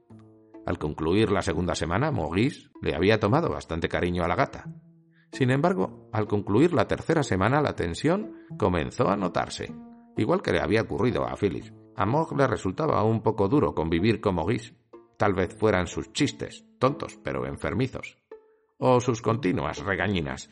Al 0.67 0.79
concluir 0.79 1.31
la 1.31 1.43
segunda 1.43 1.75
semana, 1.75 2.11
Maurice 2.11 2.69
le 2.83 2.95
había 2.95 3.19
tomado 3.19 3.49
bastante 3.49 3.89
cariño 3.89 4.25
a 4.25 4.29
la 4.29 4.37
gata. 4.37 4.67
Sin 5.33 5.51
embargo, 5.51 6.09
al 6.13 6.27
concluir 6.27 6.75
la 6.75 6.87
tercera 6.87 7.23
semana, 7.23 7.63
la 7.63 7.75
tensión 7.75 8.47
comenzó 8.59 9.09
a 9.09 9.17
notarse, 9.17 9.75
igual 10.17 10.43
que 10.43 10.53
le 10.53 10.61
había 10.61 10.83
ocurrido 10.83 11.25
a 11.25 11.37
Phyllis. 11.37 11.73
A 11.97 12.07
Mog 12.07 12.37
le 12.37 12.47
resultaba 12.47 13.03
un 13.05 13.23
poco 13.23 13.49
duro 13.49 13.75
convivir 13.75 14.21
con 14.21 14.35
Maurice. 14.35 14.75
Tal 15.17 15.35
vez 15.35 15.57
fueran 15.57 15.87
sus 15.87 16.13
chistes, 16.13 16.67
tontos 16.79 17.19
pero 17.23 17.47
enfermizos, 17.47 18.19
o 18.79 19.01
sus 19.01 19.21
continuas 19.21 19.79
regañinas, 19.85 20.49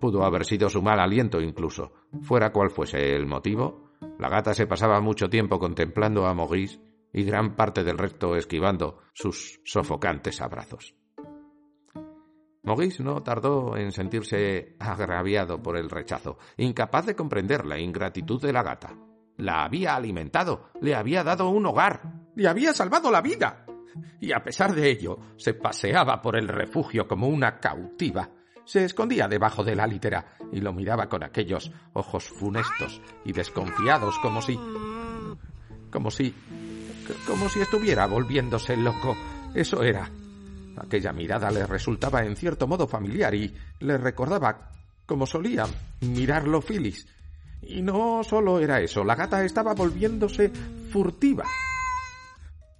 Pudo 0.00 0.24
haber 0.24 0.44
sido 0.44 0.68
su 0.68 0.80
mal 0.80 1.00
aliento 1.00 1.40
incluso. 1.40 1.92
Fuera 2.22 2.52
cual 2.52 2.70
fuese 2.70 3.16
el 3.16 3.26
motivo, 3.26 3.87
la 4.18 4.28
gata 4.28 4.54
se 4.54 4.66
pasaba 4.66 5.00
mucho 5.00 5.28
tiempo 5.28 5.58
contemplando 5.58 6.26
a 6.26 6.34
Maurice 6.34 6.80
y 7.12 7.24
gran 7.24 7.56
parte 7.56 7.84
del 7.84 7.98
resto 7.98 8.36
esquivando 8.36 9.00
sus 9.12 9.60
sofocantes 9.64 10.40
abrazos. 10.40 10.94
Maurice 12.62 13.02
no 13.02 13.22
tardó 13.22 13.76
en 13.76 13.92
sentirse 13.92 14.76
agraviado 14.78 15.62
por 15.62 15.76
el 15.76 15.88
rechazo, 15.88 16.38
incapaz 16.56 17.06
de 17.06 17.16
comprender 17.16 17.64
la 17.64 17.78
ingratitud 17.78 18.42
de 18.42 18.52
la 18.52 18.62
gata. 18.62 18.94
La 19.36 19.64
había 19.64 19.94
alimentado, 19.94 20.70
le 20.80 20.94
había 20.94 21.24
dado 21.24 21.48
un 21.48 21.64
hogar, 21.64 22.02
le 22.34 22.48
había 22.48 22.74
salvado 22.74 23.10
la 23.10 23.22
vida. 23.22 23.64
Y 24.20 24.32
a 24.32 24.42
pesar 24.42 24.74
de 24.74 24.90
ello, 24.90 25.18
se 25.36 25.54
paseaba 25.54 26.20
por 26.20 26.36
el 26.36 26.48
refugio 26.48 27.08
como 27.08 27.28
una 27.28 27.58
cautiva. 27.58 28.30
Se 28.68 28.84
escondía 28.84 29.26
debajo 29.28 29.64
de 29.64 29.74
la 29.74 29.86
litera 29.86 30.36
y 30.52 30.60
lo 30.60 30.74
miraba 30.74 31.08
con 31.08 31.22
aquellos 31.22 31.72
ojos 31.94 32.28
funestos 32.28 33.00
y 33.24 33.32
desconfiados 33.32 34.18
como 34.18 34.42
si... 34.42 34.60
como 35.90 36.10
si... 36.10 36.34
como 37.26 37.48
si 37.48 37.60
estuviera 37.60 38.06
volviéndose 38.06 38.76
loco. 38.76 39.16
Eso 39.54 39.82
era. 39.82 40.10
Aquella 40.76 41.14
mirada 41.14 41.50
le 41.50 41.66
resultaba 41.66 42.22
en 42.26 42.36
cierto 42.36 42.66
modo 42.66 42.86
familiar 42.86 43.34
y 43.34 43.54
le 43.80 43.96
recordaba 43.96 44.70
como 45.06 45.24
solía 45.24 45.64
mirarlo 46.02 46.60
Phyllis. 46.60 47.06
Y 47.62 47.80
no 47.80 48.22
solo 48.22 48.58
era 48.60 48.82
eso, 48.82 49.02
la 49.02 49.14
gata 49.14 49.42
estaba 49.46 49.72
volviéndose 49.72 50.50
furtiva. 50.92 51.46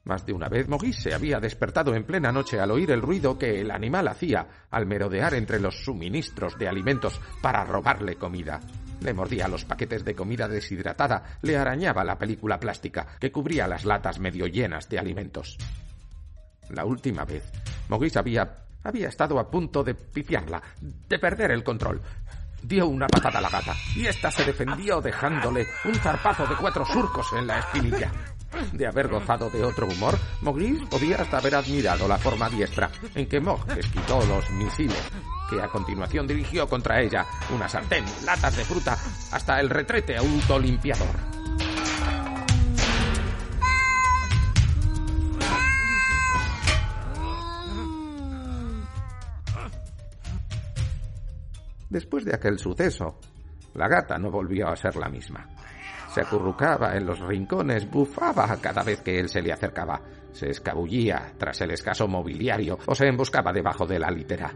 Más 0.09 0.25
de 0.25 0.33
una 0.33 0.49
vez 0.49 0.67
Mogis 0.69 0.97
se 1.03 1.13
había 1.13 1.39
despertado 1.39 1.95
en 1.95 2.03
plena 2.03 2.33
noche 2.33 2.59
al 2.59 2.71
oír 2.71 2.91
el 2.93 3.03
ruido 3.03 3.39
que 3.39 3.61
el 3.61 3.71
animal 3.71 4.09
hacía 4.09 4.65
al 4.71 4.87
merodear 4.87 5.35
entre 5.35 5.61
los 5.61 5.85
suministros 5.85 6.59
de 6.59 6.67
alimentos 6.67 7.21
para 7.43 7.63
robarle 7.67 8.17
comida. 8.17 8.59
Le 9.03 9.13
mordía 9.13 9.49
los 9.49 9.67
paquetes 9.67 10.07
de 10.07 10.15
comida 10.15 10.49
deshidratada, 10.49 11.39
le 11.43 11.59
arañaba 11.59 12.05
la 12.05 12.17
película 12.17 12.59
plástica 12.59 13.07
que 13.21 13.31
cubría 13.31 13.69
las 13.69 13.85
latas 13.85 14.19
medio 14.19 14.47
llenas 14.47 14.89
de 14.89 14.99
alimentos. 14.99 15.59
La 16.71 16.87
última 16.87 17.27
vez, 17.27 17.45
Mogis 17.91 18.17
había, 18.17 18.65
había 18.85 19.09
estado 19.09 19.39
a 19.39 19.51
punto 19.51 19.85
de 19.85 19.95
pifiarla, 19.95 20.63
de 20.81 21.19
perder 21.19 21.51
el 21.51 21.63
control. 21.63 22.01
Dio 22.63 22.89
una 22.89 23.09
patada 23.09 23.41
a 23.41 23.43
la 23.43 23.51
gata 23.51 23.75
y 23.95 24.07
ésta 24.07 24.31
se 24.31 24.47
defendió 24.47 25.03
dejándole 25.03 25.67
un 25.85 25.95
zarpazo 25.97 26.47
de 26.47 26.57
cuatro 26.57 26.87
surcos 26.87 27.31
en 27.35 27.47
la 27.47 27.59
espinilla. 27.59 28.11
De 28.73 28.87
haber 28.87 29.09
gozado 29.09 29.51
de 29.51 29.63
otro 29.65 29.87
humor, 29.87 30.19
Mogis 30.43 30.83
podía 30.89 31.17
hasta 31.17 31.39
haber 31.39 31.55
admirado 31.55 32.09
la 32.09 32.19
forma 32.19 32.49
diestra 32.49 32.91
en 33.15 33.29
que 33.29 33.41
Mog 33.41 33.67
quitó 33.67 34.25
los 34.27 34.51
misiles, 34.51 35.03
que 35.51 35.61
a 35.61 35.69
continuación 35.69 36.27
dirigió 36.27 36.67
contra 36.69 37.01
ella 37.01 37.27
una 37.55 37.69
sartén, 37.69 38.05
latas 38.25 38.57
de 38.57 38.65
fruta, 38.65 38.97
hasta 39.33 39.61
el 39.61 39.69
retrete 39.69 40.17
autolimpiador. 40.17 41.39
Después 51.91 52.25
de 52.25 52.35
aquel 52.35 52.59
suceso, 52.59 53.19
la 53.75 53.89
gata 53.89 54.19
no 54.19 54.31
volvió 54.31 54.69
a 54.69 54.77
ser 54.77 54.97
la 54.97 55.09
misma. 55.09 55.49
Se 56.09 56.23
acurrucaba 56.23 56.97
en 56.97 57.07
los 57.07 57.21
rincones, 57.21 57.91
bufaba 57.91 58.57
cada 58.61 58.83
vez 58.83 59.03
que 59.03 59.19
él 59.19 59.29
se 59.29 59.43
le 59.43 59.53
acercaba, 59.53 60.01
se 60.33 60.51
escabullía 60.51 61.35
tras 61.37 61.61
el 61.61 61.71
escaso 61.73 62.09
mobiliario 62.09 62.79
o 62.87 62.95
se 62.95 63.07
emboscaba 63.07 63.53
debajo 63.53 63.87
de 63.87 63.99
la 63.99 64.11
litera. 64.11 64.53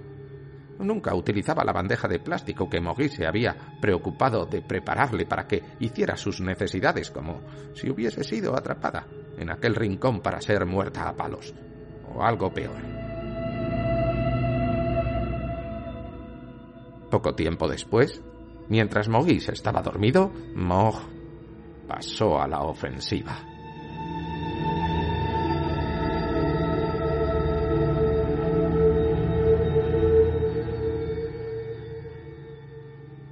Nunca 0.79 1.15
utilizaba 1.15 1.65
la 1.65 1.73
bandeja 1.73 2.09
de 2.09 2.19
plástico 2.19 2.69
que 2.69 2.81
Mogui 2.81 3.09
se 3.09 3.27
había 3.27 3.55
preocupado 3.81 4.47
de 4.47 4.63
prepararle 4.63 5.27
para 5.27 5.47
que 5.47 5.63
hiciera 5.79 6.17
sus 6.17 6.41
necesidades, 6.41 7.11
como 7.11 7.41
si 7.75 7.89
hubiese 7.91 8.25
sido 8.25 8.57
atrapada 8.57 9.07
en 9.39 9.51
aquel 9.51 9.75
rincón 9.75 10.21
para 10.21 10.41
ser 10.41 10.67
muerta 10.67 11.09
a 11.09 11.15
palos, 11.15 11.55
o 12.13 12.23
algo 12.23 12.53
peor. 12.53 12.81
Poco 17.11 17.35
tiempo 17.35 17.69
después, 17.69 18.23
mientras 18.69 19.09
Mogis 19.09 19.51
estaba 19.51 19.83
dormido, 19.83 20.33
Mog 20.57 21.22
pasó 21.87 22.41
a 22.41 22.49
la 22.49 22.63
ofensiva. 22.63 23.37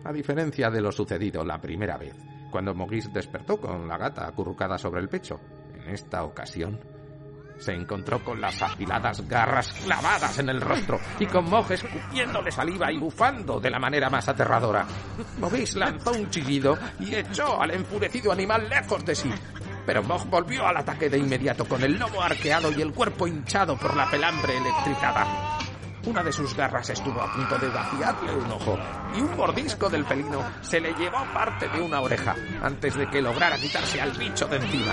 A 0.04 0.12
diferencia 0.12 0.70
de 0.70 0.80
lo 0.80 0.90
sucedido 0.90 1.44
la 1.44 1.60
primera 1.60 1.96
vez, 1.96 2.16
cuando 2.50 2.74
Mogis 2.74 3.12
despertó 3.12 3.60
con 3.60 3.86
la 3.86 3.96
gata 3.96 4.26
acurrucada 4.26 4.76
sobre 4.76 5.00
el 5.00 5.08
pecho, 5.08 5.38
en 5.74 5.94
esta 5.94 6.24
ocasión 6.24 6.80
se 7.60 7.72
encontró 7.72 8.24
con 8.24 8.40
las 8.40 8.60
afiladas 8.62 9.26
garras 9.28 9.72
clavadas 9.84 10.38
en 10.38 10.48
el 10.48 10.60
rostro 10.60 10.98
y 11.18 11.26
con 11.26 11.44
Mog 11.44 11.70
escupiéndole 11.70 12.50
saliva 12.50 12.90
y 12.90 12.98
bufando 12.98 13.60
de 13.60 13.70
la 13.70 13.78
manera 13.78 14.10
más 14.10 14.26
aterradora. 14.28 14.86
Mogis 15.38 15.76
lanzó 15.76 16.12
un 16.12 16.28
chillido 16.30 16.76
y 16.98 17.14
echó 17.14 17.60
al 17.60 17.72
enfurecido 17.72 18.32
animal 18.32 18.68
lejos 18.68 19.04
de 19.04 19.14
sí. 19.14 19.30
Pero 19.86 20.02
Mog 20.02 20.26
volvió 20.26 20.66
al 20.66 20.78
ataque 20.78 21.08
de 21.08 21.18
inmediato 21.18 21.64
con 21.66 21.82
el 21.82 21.98
lomo 21.98 22.22
arqueado 22.22 22.72
y 22.72 22.80
el 22.80 22.92
cuerpo 22.92 23.26
hinchado 23.26 23.76
por 23.76 23.94
la 23.94 24.10
pelambre 24.10 24.56
electrificada. 24.56 25.58
Una 26.06 26.22
de 26.22 26.32
sus 26.32 26.54
garras 26.56 26.88
estuvo 26.88 27.20
a 27.20 27.30
punto 27.30 27.58
de 27.58 27.68
vaciarle 27.68 28.34
un 28.34 28.50
ojo 28.50 28.78
y 29.14 29.20
un 29.20 29.36
mordisco 29.36 29.90
del 29.90 30.06
felino 30.06 30.42
se 30.62 30.80
le 30.80 30.94
llevó 30.94 31.22
parte 31.34 31.68
de 31.68 31.82
una 31.82 32.00
oreja 32.00 32.34
antes 32.62 32.94
de 32.94 33.06
que 33.10 33.20
lograra 33.20 33.56
quitarse 33.58 34.00
al 34.00 34.12
bicho 34.12 34.46
de 34.46 34.56
encima. 34.56 34.92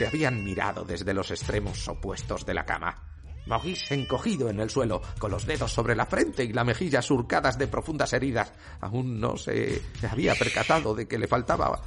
Se 0.00 0.06
habían 0.06 0.42
mirado 0.42 0.86
desde 0.86 1.12
los 1.12 1.30
extremos 1.30 1.86
opuestos 1.86 2.46
de 2.46 2.54
la 2.54 2.64
cama. 2.64 2.96
Maurice 3.44 3.94
encogido 3.94 4.48
en 4.48 4.58
el 4.58 4.70
suelo, 4.70 5.02
con 5.18 5.30
los 5.30 5.44
dedos 5.44 5.72
sobre 5.72 5.94
la 5.94 6.06
frente 6.06 6.42
y 6.42 6.54
la 6.54 6.64
mejilla 6.64 7.02
surcadas 7.02 7.58
de 7.58 7.66
profundas 7.66 8.14
heridas, 8.14 8.50
aún 8.80 9.20
no 9.20 9.36
se 9.36 9.82
había 10.10 10.34
percatado 10.36 10.94
de 10.94 11.06
que 11.06 11.18
le 11.18 11.28
faltaba 11.28 11.82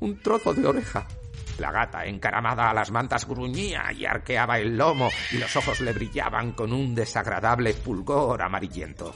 un 0.00 0.18
trozo 0.20 0.54
de 0.54 0.66
oreja. 0.66 1.06
La 1.58 1.70
gata, 1.70 2.04
encaramada 2.04 2.70
a 2.70 2.74
las 2.74 2.90
mantas, 2.90 3.26
gruñía 3.26 3.92
y 3.92 4.04
arqueaba 4.04 4.58
el 4.58 4.76
lomo 4.76 5.08
y 5.30 5.38
los 5.38 5.54
ojos 5.56 5.80
le 5.80 5.92
brillaban 5.92 6.52
con 6.52 6.72
un 6.72 6.94
desagradable 6.94 7.72
fulgor 7.72 8.42
amarillento. 8.42 9.14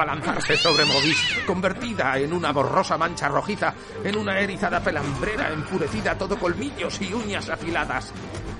Abalanzarse 0.00 0.56
sobre 0.56 0.84
Movis, 0.86 1.36
convertida 1.46 2.16
en 2.18 2.32
una 2.32 2.52
borrosa 2.52 2.96
mancha 2.96 3.28
rojiza, 3.28 3.74
en 4.02 4.16
una 4.16 4.38
erizada 4.40 4.80
pelambrera 4.80 5.52
enfurecida, 5.52 6.16
todo 6.16 6.38
colmillos 6.38 7.00
y 7.02 7.12
uñas 7.12 7.50
afiladas. 7.50 8.12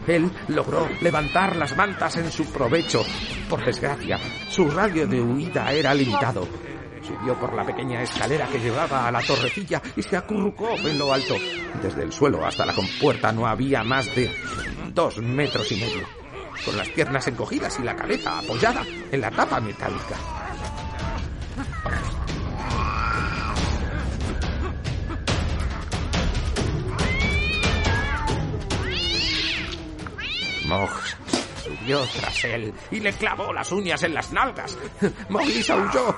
Él 0.06 0.30
logró 0.48 0.88
levantar 1.00 1.56
las 1.56 1.74
mantas 1.76 2.16
en 2.16 2.30
su 2.30 2.44
provecho. 2.52 3.04
Por 3.48 3.64
desgracia, 3.64 4.18
su 4.50 4.68
radio 4.70 5.06
de 5.06 5.20
huida 5.20 5.72
era 5.72 5.94
limitado. 5.94 6.46
Subió 7.02 7.34
por 7.40 7.54
la 7.54 7.64
pequeña 7.64 8.02
escalera 8.02 8.46
que 8.46 8.60
llevaba 8.60 9.08
a 9.08 9.10
la 9.10 9.22
torrecilla 9.22 9.80
y 9.96 10.02
se 10.02 10.16
acurrucó 10.16 10.76
en 10.76 10.98
lo 10.98 11.12
alto. 11.12 11.34
Desde 11.82 12.02
el 12.02 12.12
suelo 12.12 12.44
hasta 12.44 12.66
la 12.66 12.74
compuerta 12.74 13.32
no 13.32 13.46
había 13.46 13.82
más 13.82 14.14
de 14.14 14.30
dos 14.92 15.16
metros 15.18 15.72
y 15.72 15.76
medio, 15.76 16.06
con 16.64 16.76
las 16.76 16.88
piernas 16.90 17.26
encogidas 17.26 17.78
y 17.80 17.82
la 17.82 17.96
cabeza 17.96 18.38
apoyada 18.38 18.84
en 19.10 19.20
la 19.20 19.30
tapa 19.30 19.60
metálica. 19.60 20.39
Mog 30.66 30.90
subió 31.64 32.00
tras 32.06 32.44
él 32.44 32.72
y 32.90 33.00
le 33.00 33.12
clavó 33.12 33.52
las 33.52 33.72
uñas 33.72 34.02
en 34.04 34.14
las 34.14 34.32
nalgas. 34.32 34.78
Mowgli 35.28 35.64
aulló 35.68 36.14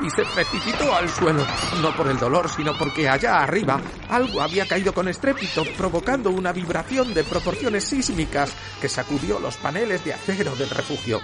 y 0.00 0.10
se 0.10 0.24
precipitó 0.24 0.94
al 0.94 1.08
suelo, 1.08 1.46
no 1.80 1.96
por 1.96 2.08
el 2.08 2.18
dolor, 2.18 2.48
sino 2.48 2.76
porque 2.76 3.08
allá 3.08 3.42
arriba 3.42 3.80
algo 4.10 4.42
había 4.42 4.66
caído 4.66 4.92
con 4.92 5.08
estrépito, 5.08 5.64
provocando 5.76 6.30
una 6.30 6.52
vibración 6.52 7.14
de 7.14 7.24
proporciones 7.24 7.84
sísmicas 7.84 8.52
que 8.80 8.88
sacudió 8.88 9.40
los 9.40 9.56
paneles 9.56 10.04
de 10.04 10.12
acero 10.12 10.54
del 10.56 10.70
refugio. 10.70 11.20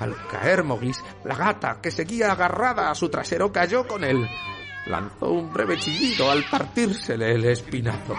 Al 0.00 0.14
caer 0.28 0.64
Mogis, 0.64 1.02
la 1.24 1.34
gata, 1.34 1.80
que 1.82 1.90
seguía 1.90 2.32
agarrada 2.32 2.90
a 2.90 2.94
su 2.94 3.08
trasero, 3.08 3.52
cayó 3.52 3.86
con 3.86 4.04
él. 4.04 4.26
lanzó 4.86 5.30
un 5.30 5.52
breve 5.52 5.76
chillido 5.78 6.30
al 6.30 6.44
partírsele 6.50 7.32
el 7.32 7.44
espinazo. 7.44 8.14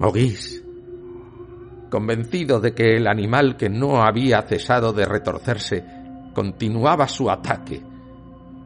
Mogis, 0.00 0.64
convencido 1.90 2.58
de 2.58 2.72
que 2.72 2.96
el 2.96 3.06
animal 3.06 3.58
que 3.58 3.68
no 3.68 4.02
había 4.02 4.40
cesado 4.40 4.94
de 4.94 5.04
retorcerse 5.04 5.84
continuaba 6.32 7.06
su 7.06 7.30
ataque, 7.30 7.82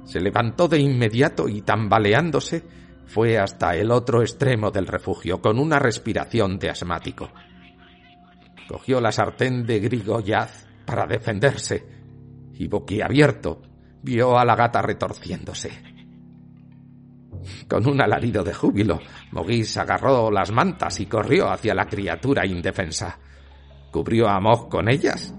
se 0.04 0.20
levantó 0.20 0.68
de 0.68 0.78
inmediato 0.78 1.48
y 1.48 1.62
tambaleándose 1.62 2.62
fue 3.06 3.36
hasta 3.36 3.74
el 3.74 3.90
otro 3.90 4.22
extremo 4.22 4.70
del 4.70 4.86
refugio 4.86 5.40
con 5.40 5.58
una 5.58 5.80
respiración 5.80 6.56
de 6.56 6.70
asmático. 6.70 7.28
Cogió 8.68 9.00
la 9.00 9.10
sartén 9.10 9.66
de 9.66 9.80
Grigoyaz 9.80 10.68
para 10.86 11.04
defenderse 11.04 11.84
y 12.52 12.68
boquiabierto 12.68 13.60
vio 14.02 14.38
a 14.38 14.44
la 14.44 14.54
gata 14.54 14.80
retorciéndose. 14.82 15.93
Con 17.68 17.86
un 17.88 18.00
alarido 18.00 18.42
de 18.42 18.54
júbilo, 18.54 19.00
Mogis 19.32 19.76
agarró 19.76 20.30
las 20.30 20.50
mantas 20.52 21.00
y 21.00 21.06
corrió 21.06 21.50
hacia 21.50 21.74
la 21.74 21.86
criatura 21.86 22.46
indefensa. 22.46 23.18
Cubrió 23.90 24.28
a 24.28 24.40
Mog 24.40 24.68
con 24.68 24.88
ellas 24.88 25.34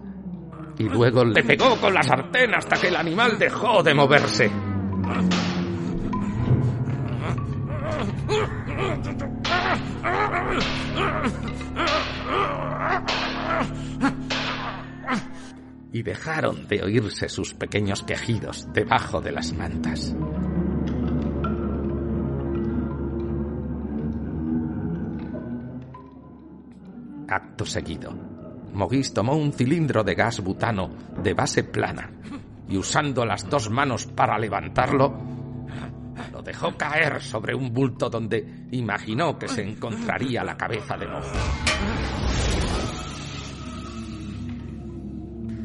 y 0.78 0.84
luego 0.84 1.24
le 1.24 1.44
pegó 1.44 1.80
con 1.80 1.94
la 1.94 2.04
sartén 2.04 2.54
hasta 2.54 2.78
que 2.78 2.88
el 2.88 2.96
animal 2.96 3.38
dejó 3.40 3.82
de 3.82 3.94
moverse. 3.94 4.52
Y 15.92 16.04
dejaron 16.04 16.68
de 16.68 16.84
oírse 16.84 17.30
sus 17.30 17.54
pequeños 17.54 18.04
quejidos 18.04 18.68
debajo 18.74 19.22
de 19.22 19.32
las 19.32 19.54
mantas. 19.54 20.14
Acto 27.28 27.66
seguido, 27.66 28.14
Mogis 28.74 29.14
tomó 29.14 29.36
un 29.36 29.54
cilindro 29.54 30.04
de 30.04 30.16
gas 30.16 30.42
butano 30.42 30.90
de 31.24 31.34
base 31.34 31.64
plana 31.64 32.12
y 32.68 32.78
usando 32.78 33.26
las 33.26 33.50
dos 33.50 33.70
manos 33.70 34.06
para 34.06 34.38
levantarlo, 34.38 35.14
lo 36.32 36.42
dejó 36.42 36.76
caer 36.76 37.22
sobre 37.22 37.56
un 37.56 37.74
bulto 37.74 38.10
donde 38.10 38.68
imaginó 38.72 39.40
que 39.40 39.48
se 39.48 39.64
encontraría 39.64 40.44
la 40.44 40.58
cabeza 40.58 40.98
de 40.98 41.08
Mojo. 41.08 41.36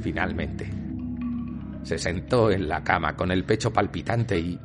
Finalmente, 0.02 0.70
se 1.82 1.98
sentó 1.98 2.50
en 2.50 2.68
la 2.68 2.82
cama 2.82 3.14
con 3.16 3.30
el 3.30 3.44
pecho 3.44 3.72
palpitante 3.72 4.38
y, 4.38 4.58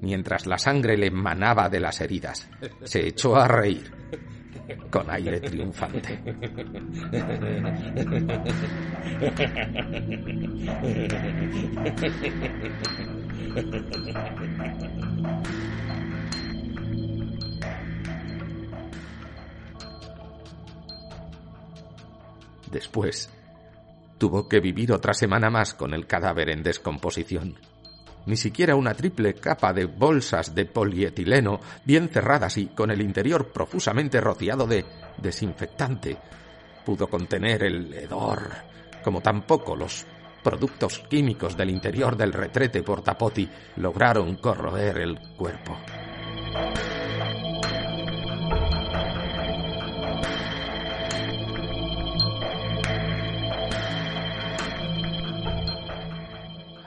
mientras 0.00 0.46
la 0.46 0.58
sangre 0.58 0.96
le 0.96 1.10
manaba 1.10 1.68
de 1.68 1.80
las 1.80 2.00
heridas, 2.00 2.48
se 2.82 3.08
echó 3.08 3.36
a 3.36 3.46
reír 3.46 3.92
con 4.90 5.10
aire 5.10 5.40
triunfante. 5.40 6.18
Después, 22.70 23.30
tuvo 24.18 24.48
que 24.48 24.60
vivir 24.60 24.92
otra 24.92 25.14
semana 25.14 25.48
más 25.50 25.74
con 25.74 25.94
el 25.94 26.06
cadáver 26.06 26.50
en 26.50 26.62
descomposición 26.62 27.58
ni 28.26 28.36
siquiera 28.36 28.76
una 28.76 28.94
triple 28.94 29.34
capa 29.34 29.72
de 29.72 29.86
bolsas 29.86 30.54
de 30.54 30.64
polietileno 30.66 31.60
bien 31.84 32.08
cerradas 32.08 32.56
y 32.58 32.66
con 32.66 32.90
el 32.90 33.00
interior 33.00 33.52
profusamente 33.52 34.20
rociado 34.20 34.66
de 34.66 34.84
desinfectante 35.18 36.16
pudo 36.84 37.08
contener 37.08 37.64
el 37.64 37.92
hedor, 37.94 38.50
como 39.02 39.20
tampoco 39.20 39.74
los 39.74 40.06
productos 40.42 40.98
químicos 41.08 41.56
del 41.56 41.70
interior 41.70 42.16
del 42.16 42.32
retrete 42.32 42.82
portapoti 42.82 43.48
lograron 43.76 44.36
corroer 44.36 44.98
el 44.98 45.18
cuerpo. 45.36 45.78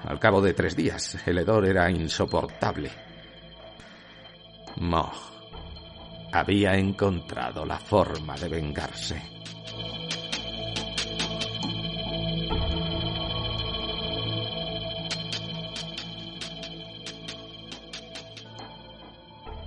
Al 0.08 0.20
cabo 0.20 0.40
de 0.42 0.54
tres 0.54 0.74
días, 0.74 1.18
el 1.28 1.38
hedor 1.38 1.66
era 1.66 1.92
insoportable. 1.92 2.90
Mog 4.78 5.12
había 6.32 6.76
encontrado 6.76 7.66
la 7.66 7.78
forma 7.78 8.38
de 8.38 8.48
vengarse. 8.48 9.22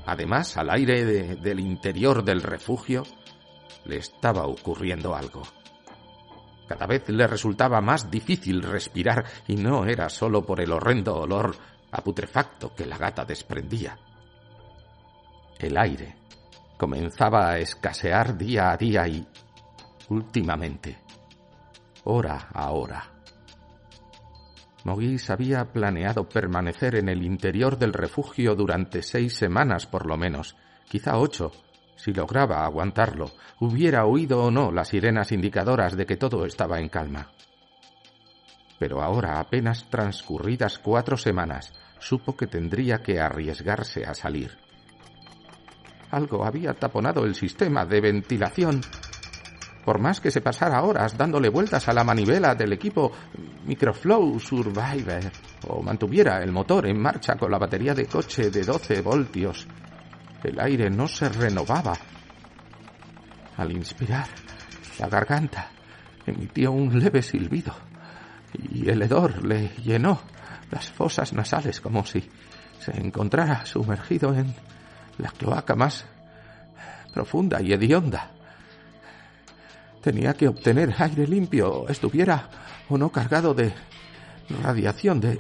Además, 0.07 0.57
al 0.57 0.70
aire 0.70 1.37
del 1.37 1.61
interior 1.61 2.24
del 2.24 2.40
refugio 2.40 3.03
le 3.85 3.98
estaba 3.98 4.46
ocurriendo 4.46 5.14
algo. 5.14 5.42
Cada 6.70 6.87
vez 6.87 7.09
le 7.09 7.26
resultaba 7.26 7.80
más 7.80 8.09
difícil 8.12 8.62
respirar 8.62 9.24
y 9.48 9.56
no 9.56 9.87
era 9.87 10.09
solo 10.09 10.46
por 10.46 10.61
el 10.61 10.70
horrendo 10.70 11.16
olor 11.16 11.56
a 11.90 12.00
putrefacto 12.00 12.72
que 12.76 12.87
la 12.87 12.96
gata 12.96 13.24
desprendía. 13.24 13.98
El 15.59 15.76
aire 15.76 16.14
comenzaba 16.78 17.50
a 17.50 17.59
escasear 17.59 18.38
día 18.38 18.70
a 18.70 18.76
día 18.76 19.09
y, 19.09 19.26
últimamente, 20.11 21.00
hora 22.04 22.46
a 22.54 22.70
hora. 22.70 23.02
Mogis 24.85 25.28
había 25.28 25.72
planeado 25.72 26.28
permanecer 26.28 26.94
en 26.94 27.09
el 27.09 27.24
interior 27.24 27.78
del 27.78 27.92
refugio 27.92 28.54
durante 28.54 29.02
seis 29.02 29.35
semanas 29.35 29.88
por 29.88 30.06
lo 30.06 30.16
menos, 30.16 30.54
quizá 30.88 31.18
ocho, 31.18 31.50
si 32.00 32.12
lograba 32.12 32.64
aguantarlo, 32.64 33.30
hubiera 33.58 34.06
oído 34.06 34.44
o 34.44 34.50
no 34.50 34.72
las 34.72 34.88
sirenas 34.88 35.32
indicadoras 35.32 35.96
de 35.96 36.06
que 36.06 36.16
todo 36.16 36.46
estaba 36.46 36.80
en 36.80 36.88
calma. 36.88 37.28
Pero 38.78 39.02
ahora, 39.02 39.38
apenas 39.38 39.84
transcurridas 39.90 40.78
cuatro 40.78 41.18
semanas, 41.18 41.74
supo 41.98 42.34
que 42.34 42.46
tendría 42.46 43.02
que 43.02 43.20
arriesgarse 43.20 44.06
a 44.06 44.14
salir. 44.14 44.56
Algo 46.10 46.44
había 46.44 46.72
taponado 46.72 47.24
el 47.24 47.34
sistema 47.34 47.84
de 47.84 48.00
ventilación. 48.00 48.80
Por 49.84 50.00
más 50.00 50.20
que 50.20 50.30
se 50.30 50.40
pasara 50.40 50.82
horas 50.82 51.16
dándole 51.16 51.50
vueltas 51.50 51.86
a 51.88 51.92
la 51.92 52.04
manivela 52.04 52.54
del 52.54 52.72
equipo 52.72 53.12
Microflow 53.66 54.40
Survivor 54.40 55.30
o 55.68 55.82
mantuviera 55.82 56.42
el 56.42 56.52
motor 56.52 56.86
en 56.86 56.98
marcha 56.98 57.36
con 57.36 57.50
la 57.50 57.58
batería 57.58 57.94
de 57.94 58.06
coche 58.06 58.50
de 58.50 58.64
12 58.64 59.02
voltios, 59.02 59.66
el 60.44 60.61
aire 60.61 60.90
no 60.90 61.09
se 61.09 61.29
renovaba. 61.29 61.94
Al 63.57 63.72
inspirar, 63.72 64.26
la 64.98 65.09
garganta 65.09 65.70
emitió 66.26 66.72
un 66.72 66.98
leve 66.98 67.22
silbido 67.22 67.74
y 68.72 68.88
el 68.88 69.03
hedor 69.03 69.44
le 69.44 69.68
llenó 69.83 70.20
las 70.70 70.90
fosas 70.90 71.33
nasales 71.33 71.81
como 71.81 72.05
si 72.05 72.29
se 72.79 72.96
encontrara 72.96 73.66
sumergido 73.66 74.35
en 74.35 74.55
la 75.18 75.31
cloaca 75.31 75.74
más 75.74 76.07
profunda 77.12 77.61
y 77.61 77.72
hedionda. 77.72 78.31
Tenía 80.03 80.33
que 80.35 80.48
obtener 80.48 80.94
aire 80.98 81.26
limpio, 81.26 81.87
estuviera 81.88 82.48
o 82.88 82.96
no 82.96 83.11
cargado 83.11 83.53
de 83.53 83.72
radiación, 84.62 85.20
de, 85.20 85.38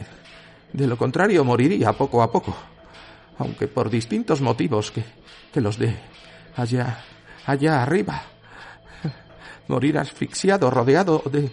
de 0.72 0.86
lo 0.86 0.98
contrario 0.98 1.44
moriría 1.44 1.92
poco 1.94 2.22
a 2.22 2.30
poco. 2.30 2.54
Aunque 3.40 3.68
por 3.68 3.88
distintos 3.88 4.42
motivos 4.42 4.90
que, 4.90 5.02
que 5.50 5.62
los 5.62 5.78
de 5.78 5.96
allá, 6.56 6.98
allá 7.46 7.82
arriba. 7.82 8.22
Morir 9.68 9.96
asfixiado, 9.96 10.70
rodeado 10.70 11.22
de 11.24 11.50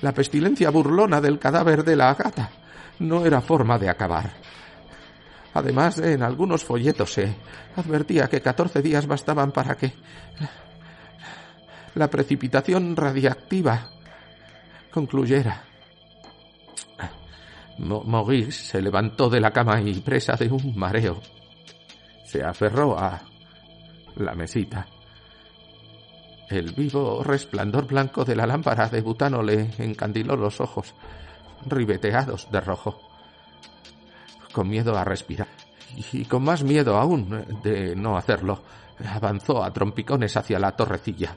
la 0.00 0.14
pestilencia 0.14 0.70
burlona 0.70 1.20
del 1.20 1.40
cadáver 1.40 1.82
de 1.82 1.96
la 1.96 2.14
gata. 2.14 2.50
No 3.00 3.26
era 3.26 3.40
forma 3.40 3.76
de 3.76 3.88
acabar. 3.88 4.30
Además, 5.54 5.98
en 5.98 6.22
algunos 6.22 6.64
folletos 6.64 7.12
se 7.12 7.34
advertía 7.74 8.28
que 8.28 8.40
catorce 8.40 8.80
días 8.80 9.06
bastaban 9.06 9.50
para 9.50 9.76
que 9.76 9.92
la 11.96 12.08
precipitación 12.08 12.94
radiactiva 12.94 13.90
concluyera. 14.92 15.64
Maurice 17.78 18.52
se 18.52 18.82
levantó 18.82 19.30
de 19.30 19.40
la 19.40 19.52
cama 19.52 19.80
y 19.80 19.94
presa 20.00 20.34
de 20.34 20.50
un 20.50 20.76
mareo. 20.76 21.20
Se 22.24 22.42
aferró 22.42 22.98
a 22.98 23.20
la 24.16 24.34
mesita. 24.34 24.86
El 26.48 26.72
vivo 26.72 27.22
resplandor 27.22 27.86
blanco 27.86 28.24
de 28.24 28.34
la 28.34 28.46
lámpara 28.46 28.88
de 28.88 29.00
butano 29.00 29.42
le 29.42 29.70
encandiló 29.78 30.34
los 30.34 30.60
ojos, 30.60 30.94
ribeteados 31.66 32.50
de 32.50 32.60
rojo. 32.60 33.00
Con 34.52 34.68
miedo 34.68 34.96
a 34.96 35.04
respirar, 35.04 35.48
y 36.12 36.24
con 36.24 36.42
más 36.42 36.64
miedo 36.64 36.96
aún 36.96 37.44
de 37.62 37.94
no 37.94 38.16
hacerlo, 38.16 38.62
avanzó 39.06 39.62
a 39.62 39.72
trompicones 39.72 40.36
hacia 40.36 40.58
la 40.58 40.72
torrecilla. 40.72 41.36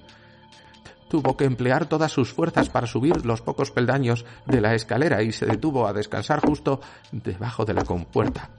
Tuvo 1.11 1.35
que 1.35 1.43
emplear 1.43 1.87
todas 1.87 2.09
sus 2.09 2.31
fuerzas 2.31 2.69
para 2.69 2.87
subir 2.87 3.25
los 3.25 3.41
pocos 3.41 3.69
peldaños 3.69 4.23
de 4.45 4.61
la 4.61 4.73
escalera 4.73 5.21
y 5.21 5.33
se 5.33 5.45
detuvo 5.45 5.85
a 5.85 5.91
descansar 5.91 6.39
justo 6.39 6.79
debajo 7.11 7.65
de 7.65 7.73
la 7.73 7.83
compuerta. 7.83 8.49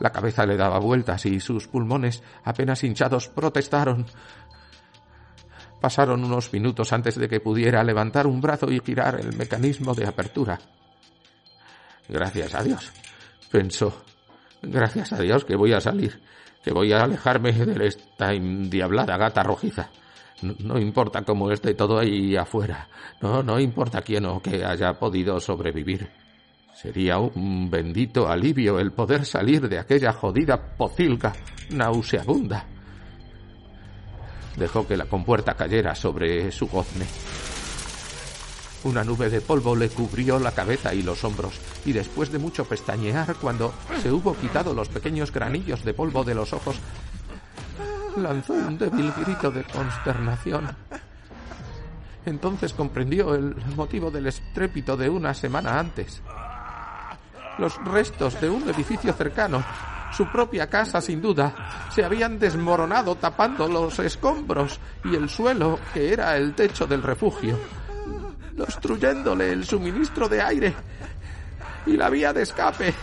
La 0.00 0.12
cabeza 0.12 0.44
le 0.44 0.58
daba 0.58 0.78
vueltas 0.78 1.24
y 1.24 1.40
sus 1.40 1.66
pulmones, 1.66 2.22
apenas 2.44 2.84
hinchados, 2.84 3.28
protestaron. 3.28 4.04
Pasaron 5.80 6.22
unos 6.22 6.52
minutos 6.52 6.92
antes 6.92 7.14
de 7.16 7.26
que 7.26 7.40
pudiera 7.40 7.82
levantar 7.84 8.26
un 8.26 8.42
brazo 8.42 8.70
y 8.70 8.78
girar 8.80 9.18
el 9.18 9.34
mecanismo 9.34 9.94
de 9.94 10.06
apertura. 10.06 10.60
Gracias 12.06 12.54
a 12.54 12.62
Dios, 12.62 12.92
pensó. 13.50 14.04
Gracias 14.60 15.14
a 15.14 15.18
Dios 15.20 15.46
que 15.46 15.56
voy 15.56 15.72
a 15.72 15.80
salir, 15.80 16.20
que 16.62 16.70
voy 16.70 16.92
a 16.92 17.02
alejarme 17.02 17.52
de 17.52 17.86
esta 17.86 18.34
endiablada 18.34 19.16
gata 19.16 19.42
rojiza. 19.42 19.88
No, 20.42 20.78
importa 20.78 21.22
cómo 21.22 21.50
esté 21.50 21.74
todo 21.74 21.98
ahí 21.98 22.36
afuera. 22.36 22.88
No, 23.20 23.42
no 23.42 23.60
importa 23.60 24.02
quién 24.02 24.26
o 24.26 24.40
que 24.40 24.64
haya 24.64 24.92
podido 24.94 25.38
sobrevivir. 25.40 26.08
Sería 26.74 27.18
un 27.18 27.70
bendito 27.70 28.28
alivio 28.28 28.78
el 28.78 28.92
poder 28.92 29.26
salir 29.26 29.68
de 29.68 29.78
aquella 29.78 30.12
jodida 30.12 30.76
pocilga 30.76 31.32
nauseabunda. 31.70 32.64
Dejó 34.56 34.86
que 34.86 34.96
la 34.96 35.04
compuerta 35.04 35.54
cayera 35.54 35.94
sobre 35.94 36.50
su 36.50 36.66
gozne. 36.68 37.06
Una 38.82 39.04
nube 39.04 39.28
de 39.28 39.42
polvo 39.42 39.76
le 39.76 39.90
cubrió 39.90 40.38
la 40.38 40.52
cabeza 40.52 40.94
y 40.94 41.02
los 41.02 41.22
hombros, 41.22 41.60
y 41.84 41.92
después 41.92 42.32
de 42.32 42.38
mucho 42.38 42.64
pestañear, 42.64 43.36
cuando 43.36 43.74
se 44.02 44.10
hubo 44.10 44.34
quitado 44.34 44.72
los 44.72 44.88
pequeños 44.88 45.30
granillos 45.30 45.84
de 45.84 45.92
polvo 45.92 46.24
de 46.24 46.34
los 46.34 46.54
ojos, 46.54 46.76
lanzó 48.16 48.52
un 48.52 48.78
débil 48.78 49.12
grito 49.12 49.50
de 49.50 49.64
consternación. 49.64 50.68
Entonces 52.26 52.72
comprendió 52.72 53.34
el 53.34 53.54
motivo 53.76 54.10
del 54.10 54.26
estrépito 54.26 54.96
de 54.96 55.08
una 55.08 55.34
semana 55.34 55.78
antes. 55.78 56.22
Los 57.58 57.76
restos 57.84 58.40
de 58.40 58.48
un 58.48 58.68
edificio 58.68 59.12
cercano, 59.12 59.62
su 60.12 60.26
propia 60.26 60.68
casa 60.68 61.00
sin 61.00 61.20
duda, 61.20 61.88
se 61.90 62.04
habían 62.04 62.38
desmoronado 62.38 63.16
tapando 63.16 63.68
los 63.68 63.98
escombros 63.98 64.78
y 65.04 65.14
el 65.14 65.28
suelo 65.28 65.78
que 65.92 66.12
era 66.12 66.36
el 66.36 66.54
techo 66.54 66.86
del 66.86 67.02
refugio, 67.02 67.58
destruyéndole 68.52 69.52
el 69.52 69.64
suministro 69.64 70.28
de 70.28 70.42
aire 70.42 70.74
y 71.86 71.96
la 71.96 72.10
vía 72.10 72.32
de 72.32 72.42
escape. 72.42 72.94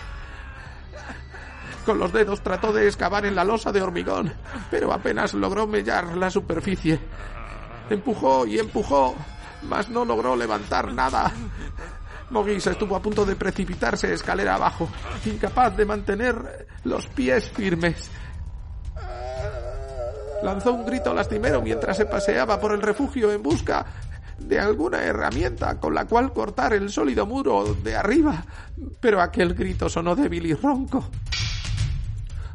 Con 1.87 1.99
los 1.99 2.11
dedos 2.11 2.41
trató 2.41 2.73
de 2.73 2.85
excavar 2.85 3.25
en 3.25 3.33
la 3.33 3.45
losa 3.45 3.71
de 3.71 3.81
hormigón, 3.81 4.33
pero 4.69 4.91
apenas 4.91 5.33
logró 5.33 5.65
mellar 5.67 6.17
la 6.17 6.29
superficie. 6.29 6.99
Empujó 7.89 8.45
y 8.45 8.59
empujó, 8.59 9.15
mas 9.63 9.87
no 9.87 10.03
logró 10.03 10.35
levantar 10.35 10.91
nada. 10.91 11.31
Mogis 12.29 12.67
estuvo 12.67 12.93
a 12.93 13.01
punto 13.01 13.23
de 13.23 13.37
precipitarse 13.37 14.13
escalera 14.13 14.55
abajo, 14.55 14.89
incapaz 15.23 15.77
de 15.77 15.85
mantener 15.85 16.67
los 16.83 17.07
pies 17.07 17.49
firmes. 17.51 18.11
Lanzó 20.43 20.73
un 20.73 20.85
grito 20.85 21.13
lastimero 21.13 21.61
mientras 21.61 21.95
se 21.95 22.05
paseaba 22.05 22.59
por 22.59 22.73
el 22.73 22.81
refugio 22.81 23.31
en 23.31 23.41
busca 23.41 23.85
de 24.37 24.59
alguna 24.59 25.05
herramienta 25.05 25.79
con 25.79 25.95
la 25.95 26.05
cual 26.05 26.33
cortar 26.33 26.73
el 26.73 26.89
sólido 26.89 27.25
muro 27.25 27.63
de 27.81 27.95
arriba, 27.95 28.43
pero 28.99 29.21
aquel 29.21 29.53
grito 29.53 29.87
sonó 29.87 30.17
débil 30.17 30.47
y 30.47 30.53
ronco. 30.53 31.09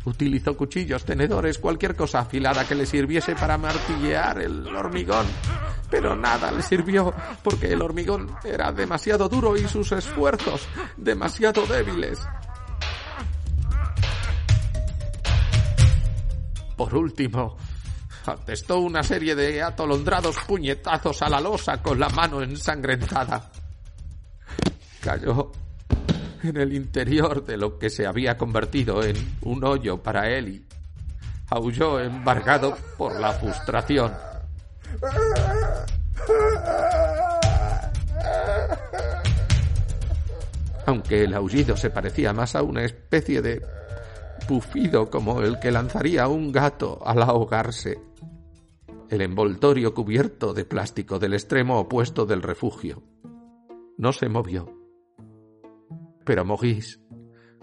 Utilizó 0.04 0.56
cuchillos, 0.56 1.04
tenedores, 1.04 1.58
cualquier 1.58 1.94
cosa 1.94 2.20
afilada 2.20 2.66
que 2.66 2.74
le 2.74 2.86
sirviese 2.86 3.36
para 3.36 3.56
martillear 3.56 4.40
el 4.40 4.66
hormigón. 4.66 5.26
Pero 5.90 6.16
nada 6.16 6.50
le 6.50 6.62
sirvió 6.62 7.14
porque 7.42 7.72
el 7.72 7.82
hormigón 7.82 8.34
era 8.44 8.72
demasiado 8.72 9.28
duro 9.28 9.56
y 9.56 9.68
sus 9.68 9.92
esfuerzos 9.92 10.66
demasiado 10.96 11.64
débiles. 11.66 12.18
Por 16.76 16.96
último, 16.96 17.56
atestó 18.26 18.80
una 18.80 19.04
serie 19.04 19.36
de 19.36 19.62
atolondrados 19.62 20.36
puñetazos 20.46 21.22
a 21.22 21.28
la 21.28 21.40
losa 21.40 21.80
con 21.80 22.00
la 22.00 22.08
mano 22.08 22.42
ensangrentada. 22.42 23.52
Cayó 25.00 25.52
en 26.42 26.56
el 26.56 26.72
interior 26.72 27.44
de 27.44 27.56
lo 27.56 27.78
que 27.78 27.90
se 27.90 28.06
había 28.06 28.36
convertido 28.36 29.02
en 29.02 29.16
un 29.42 29.64
hoyo 29.64 30.02
para 30.02 30.38
y 30.38 30.64
aulló 31.50 32.00
embargado 32.00 32.76
por 32.96 33.18
la 33.20 33.32
frustración. 33.32 34.12
Aunque 40.86 41.24
el 41.24 41.34
aullido 41.34 41.76
se 41.76 41.90
parecía 41.90 42.32
más 42.32 42.56
a 42.56 42.62
una 42.62 42.84
especie 42.84 43.40
de 43.40 43.62
bufido 44.48 45.10
como 45.10 45.42
el 45.42 45.60
que 45.60 45.70
lanzaría 45.70 46.26
un 46.28 46.50
gato 46.50 47.00
al 47.04 47.22
ahogarse. 47.22 48.00
El 49.08 49.20
envoltorio 49.20 49.94
cubierto 49.94 50.54
de 50.54 50.64
plástico 50.64 51.18
del 51.18 51.34
extremo 51.34 51.78
opuesto 51.78 52.24
del 52.26 52.42
refugio 52.42 53.02
no 53.98 54.12
se 54.12 54.28
movió 54.28 54.81
pero 56.24 56.44
Maurice, 56.44 56.98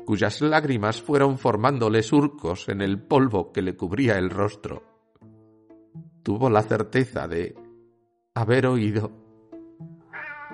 cuyas 0.06 0.41
lágrimas 0.41 1.02
fueron 1.02 1.38
formándole 1.38 2.04
surcos 2.04 2.69
en 2.69 2.82
el 2.82 3.02
polvo 3.02 3.52
que 3.52 3.62
le 3.62 3.76
cubría 3.76 4.17
el 4.17 4.30
rostro, 4.30 4.84
tuvo 6.24 6.50
la 6.50 6.63
certeza 6.63 7.28
de 7.28 7.56
haber 8.34 8.67
oído 8.67 9.12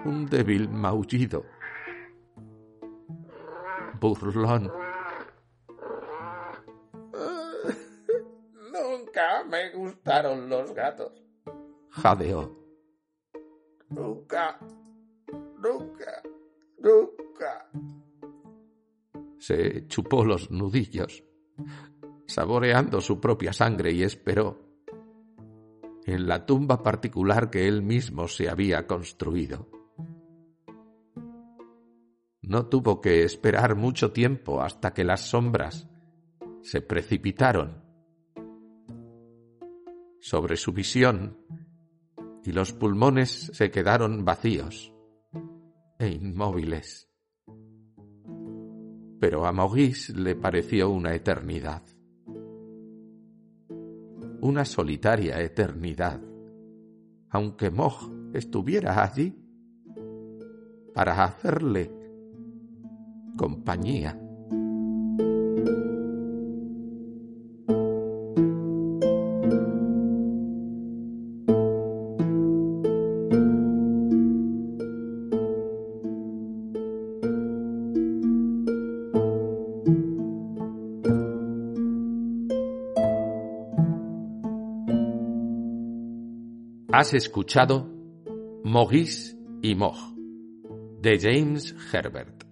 un 0.06 0.26
débil 0.28 0.70
maullido. 0.70 1.46
Burlón. 4.00 4.72
Nunca 8.72 9.44
me 9.50 9.72
gustaron 9.72 10.50
los 10.50 10.74
gatos. 10.74 11.12
Jadeó. 11.90 12.56
Nunca, 13.90 14.60
nunca, 15.58 16.22
nunca. 16.80 17.70
Se 19.48 19.86
chupó 19.86 20.26
los 20.26 20.50
nudillos, 20.50 21.24
saboreando 22.26 23.00
su 23.00 23.20
propia 23.22 23.54
sangre 23.54 23.92
y 23.92 24.02
esperó 24.02 24.60
en 26.04 26.28
la 26.28 26.48
tumba 26.48 26.82
particular 26.82 27.52
que 27.52 27.68
él 27.68 27.84
mismo 27.84 28.28
se 28.28 28.50
había 28.50 28.88
construido. 28.88 29.70
No 32.42 32.66
tuvo 32.70 33.02
que 33.02 33.22
esperar 33.22 33.76
mucho 33.76 34.12
tiempo 34.12 34.64
hasta 34.64 34.96
que 34.96 35.04
las 35.04 35.22
sombras 35.22 35.88
se 36.64 36.82
precipitaron 36.82 37.84
sobre 40.22 40.58
su 40.58 40.74
visión 40.74 41.38
y 42.44 42.52
los 42.52 42.74
pulmones 42.74 43.52
se 43.54 43.70
quedaron 43.70 44.26
vacíos 44.26 44.92
e 46.00 46.08
inmóviles 46.08 47.12
pero 49.20 49.46
a 49.46 49.52
Maurice 49.52 50.14
le 50.14 50.36
pareció 50.36 50.90
una 50.90 51.14
eternidad. 51.14 51.84
Una 54.42 54.66
solitaria 54.66 55.42
eternidad, 55.42 56.22
aunque 57.30 57.70
Mog 57.72 58.12
estuviera 58.34 59.04
allí 59.04 59.36
para 60.94 61.24
hacerle 61.24 61.92
compañía. 63.38 64.25
Has 86.98 87.14
escuchado 87.14 87.92
Mogis 88.64 89.38
y 89.62 89.76
Mog 89.76 89.98
de 91.02 91.20
James 91.20 91.76
Herbert. 91.92 92.46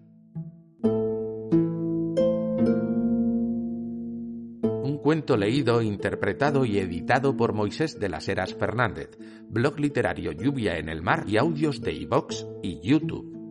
Un 4.84 4.98
cuento 5.02 5.38
leído, 5.38 5.82
interpretado 5.82 6.66
y 6.66 6.78
editado 6.80 7.38
por 7.38 7.54
Moisés 7.54 7.98
de 8.02 8.10
las 8.10 8.28
Heras 8.28 8.54
Fernández, 8.54 9.18
blog 9.48 9.80
literario 9.80 10.34
Lluvia 10.34 10.78
en 10.78 10.90
el 10.90 11.02
Mar 11.02 11.24
y 11.26 11.38
audios 11.38 11.80
de 11.80 11.94
iVox 11.94 12.46
y 12.62 12.82
YouTube. 12.82 13.43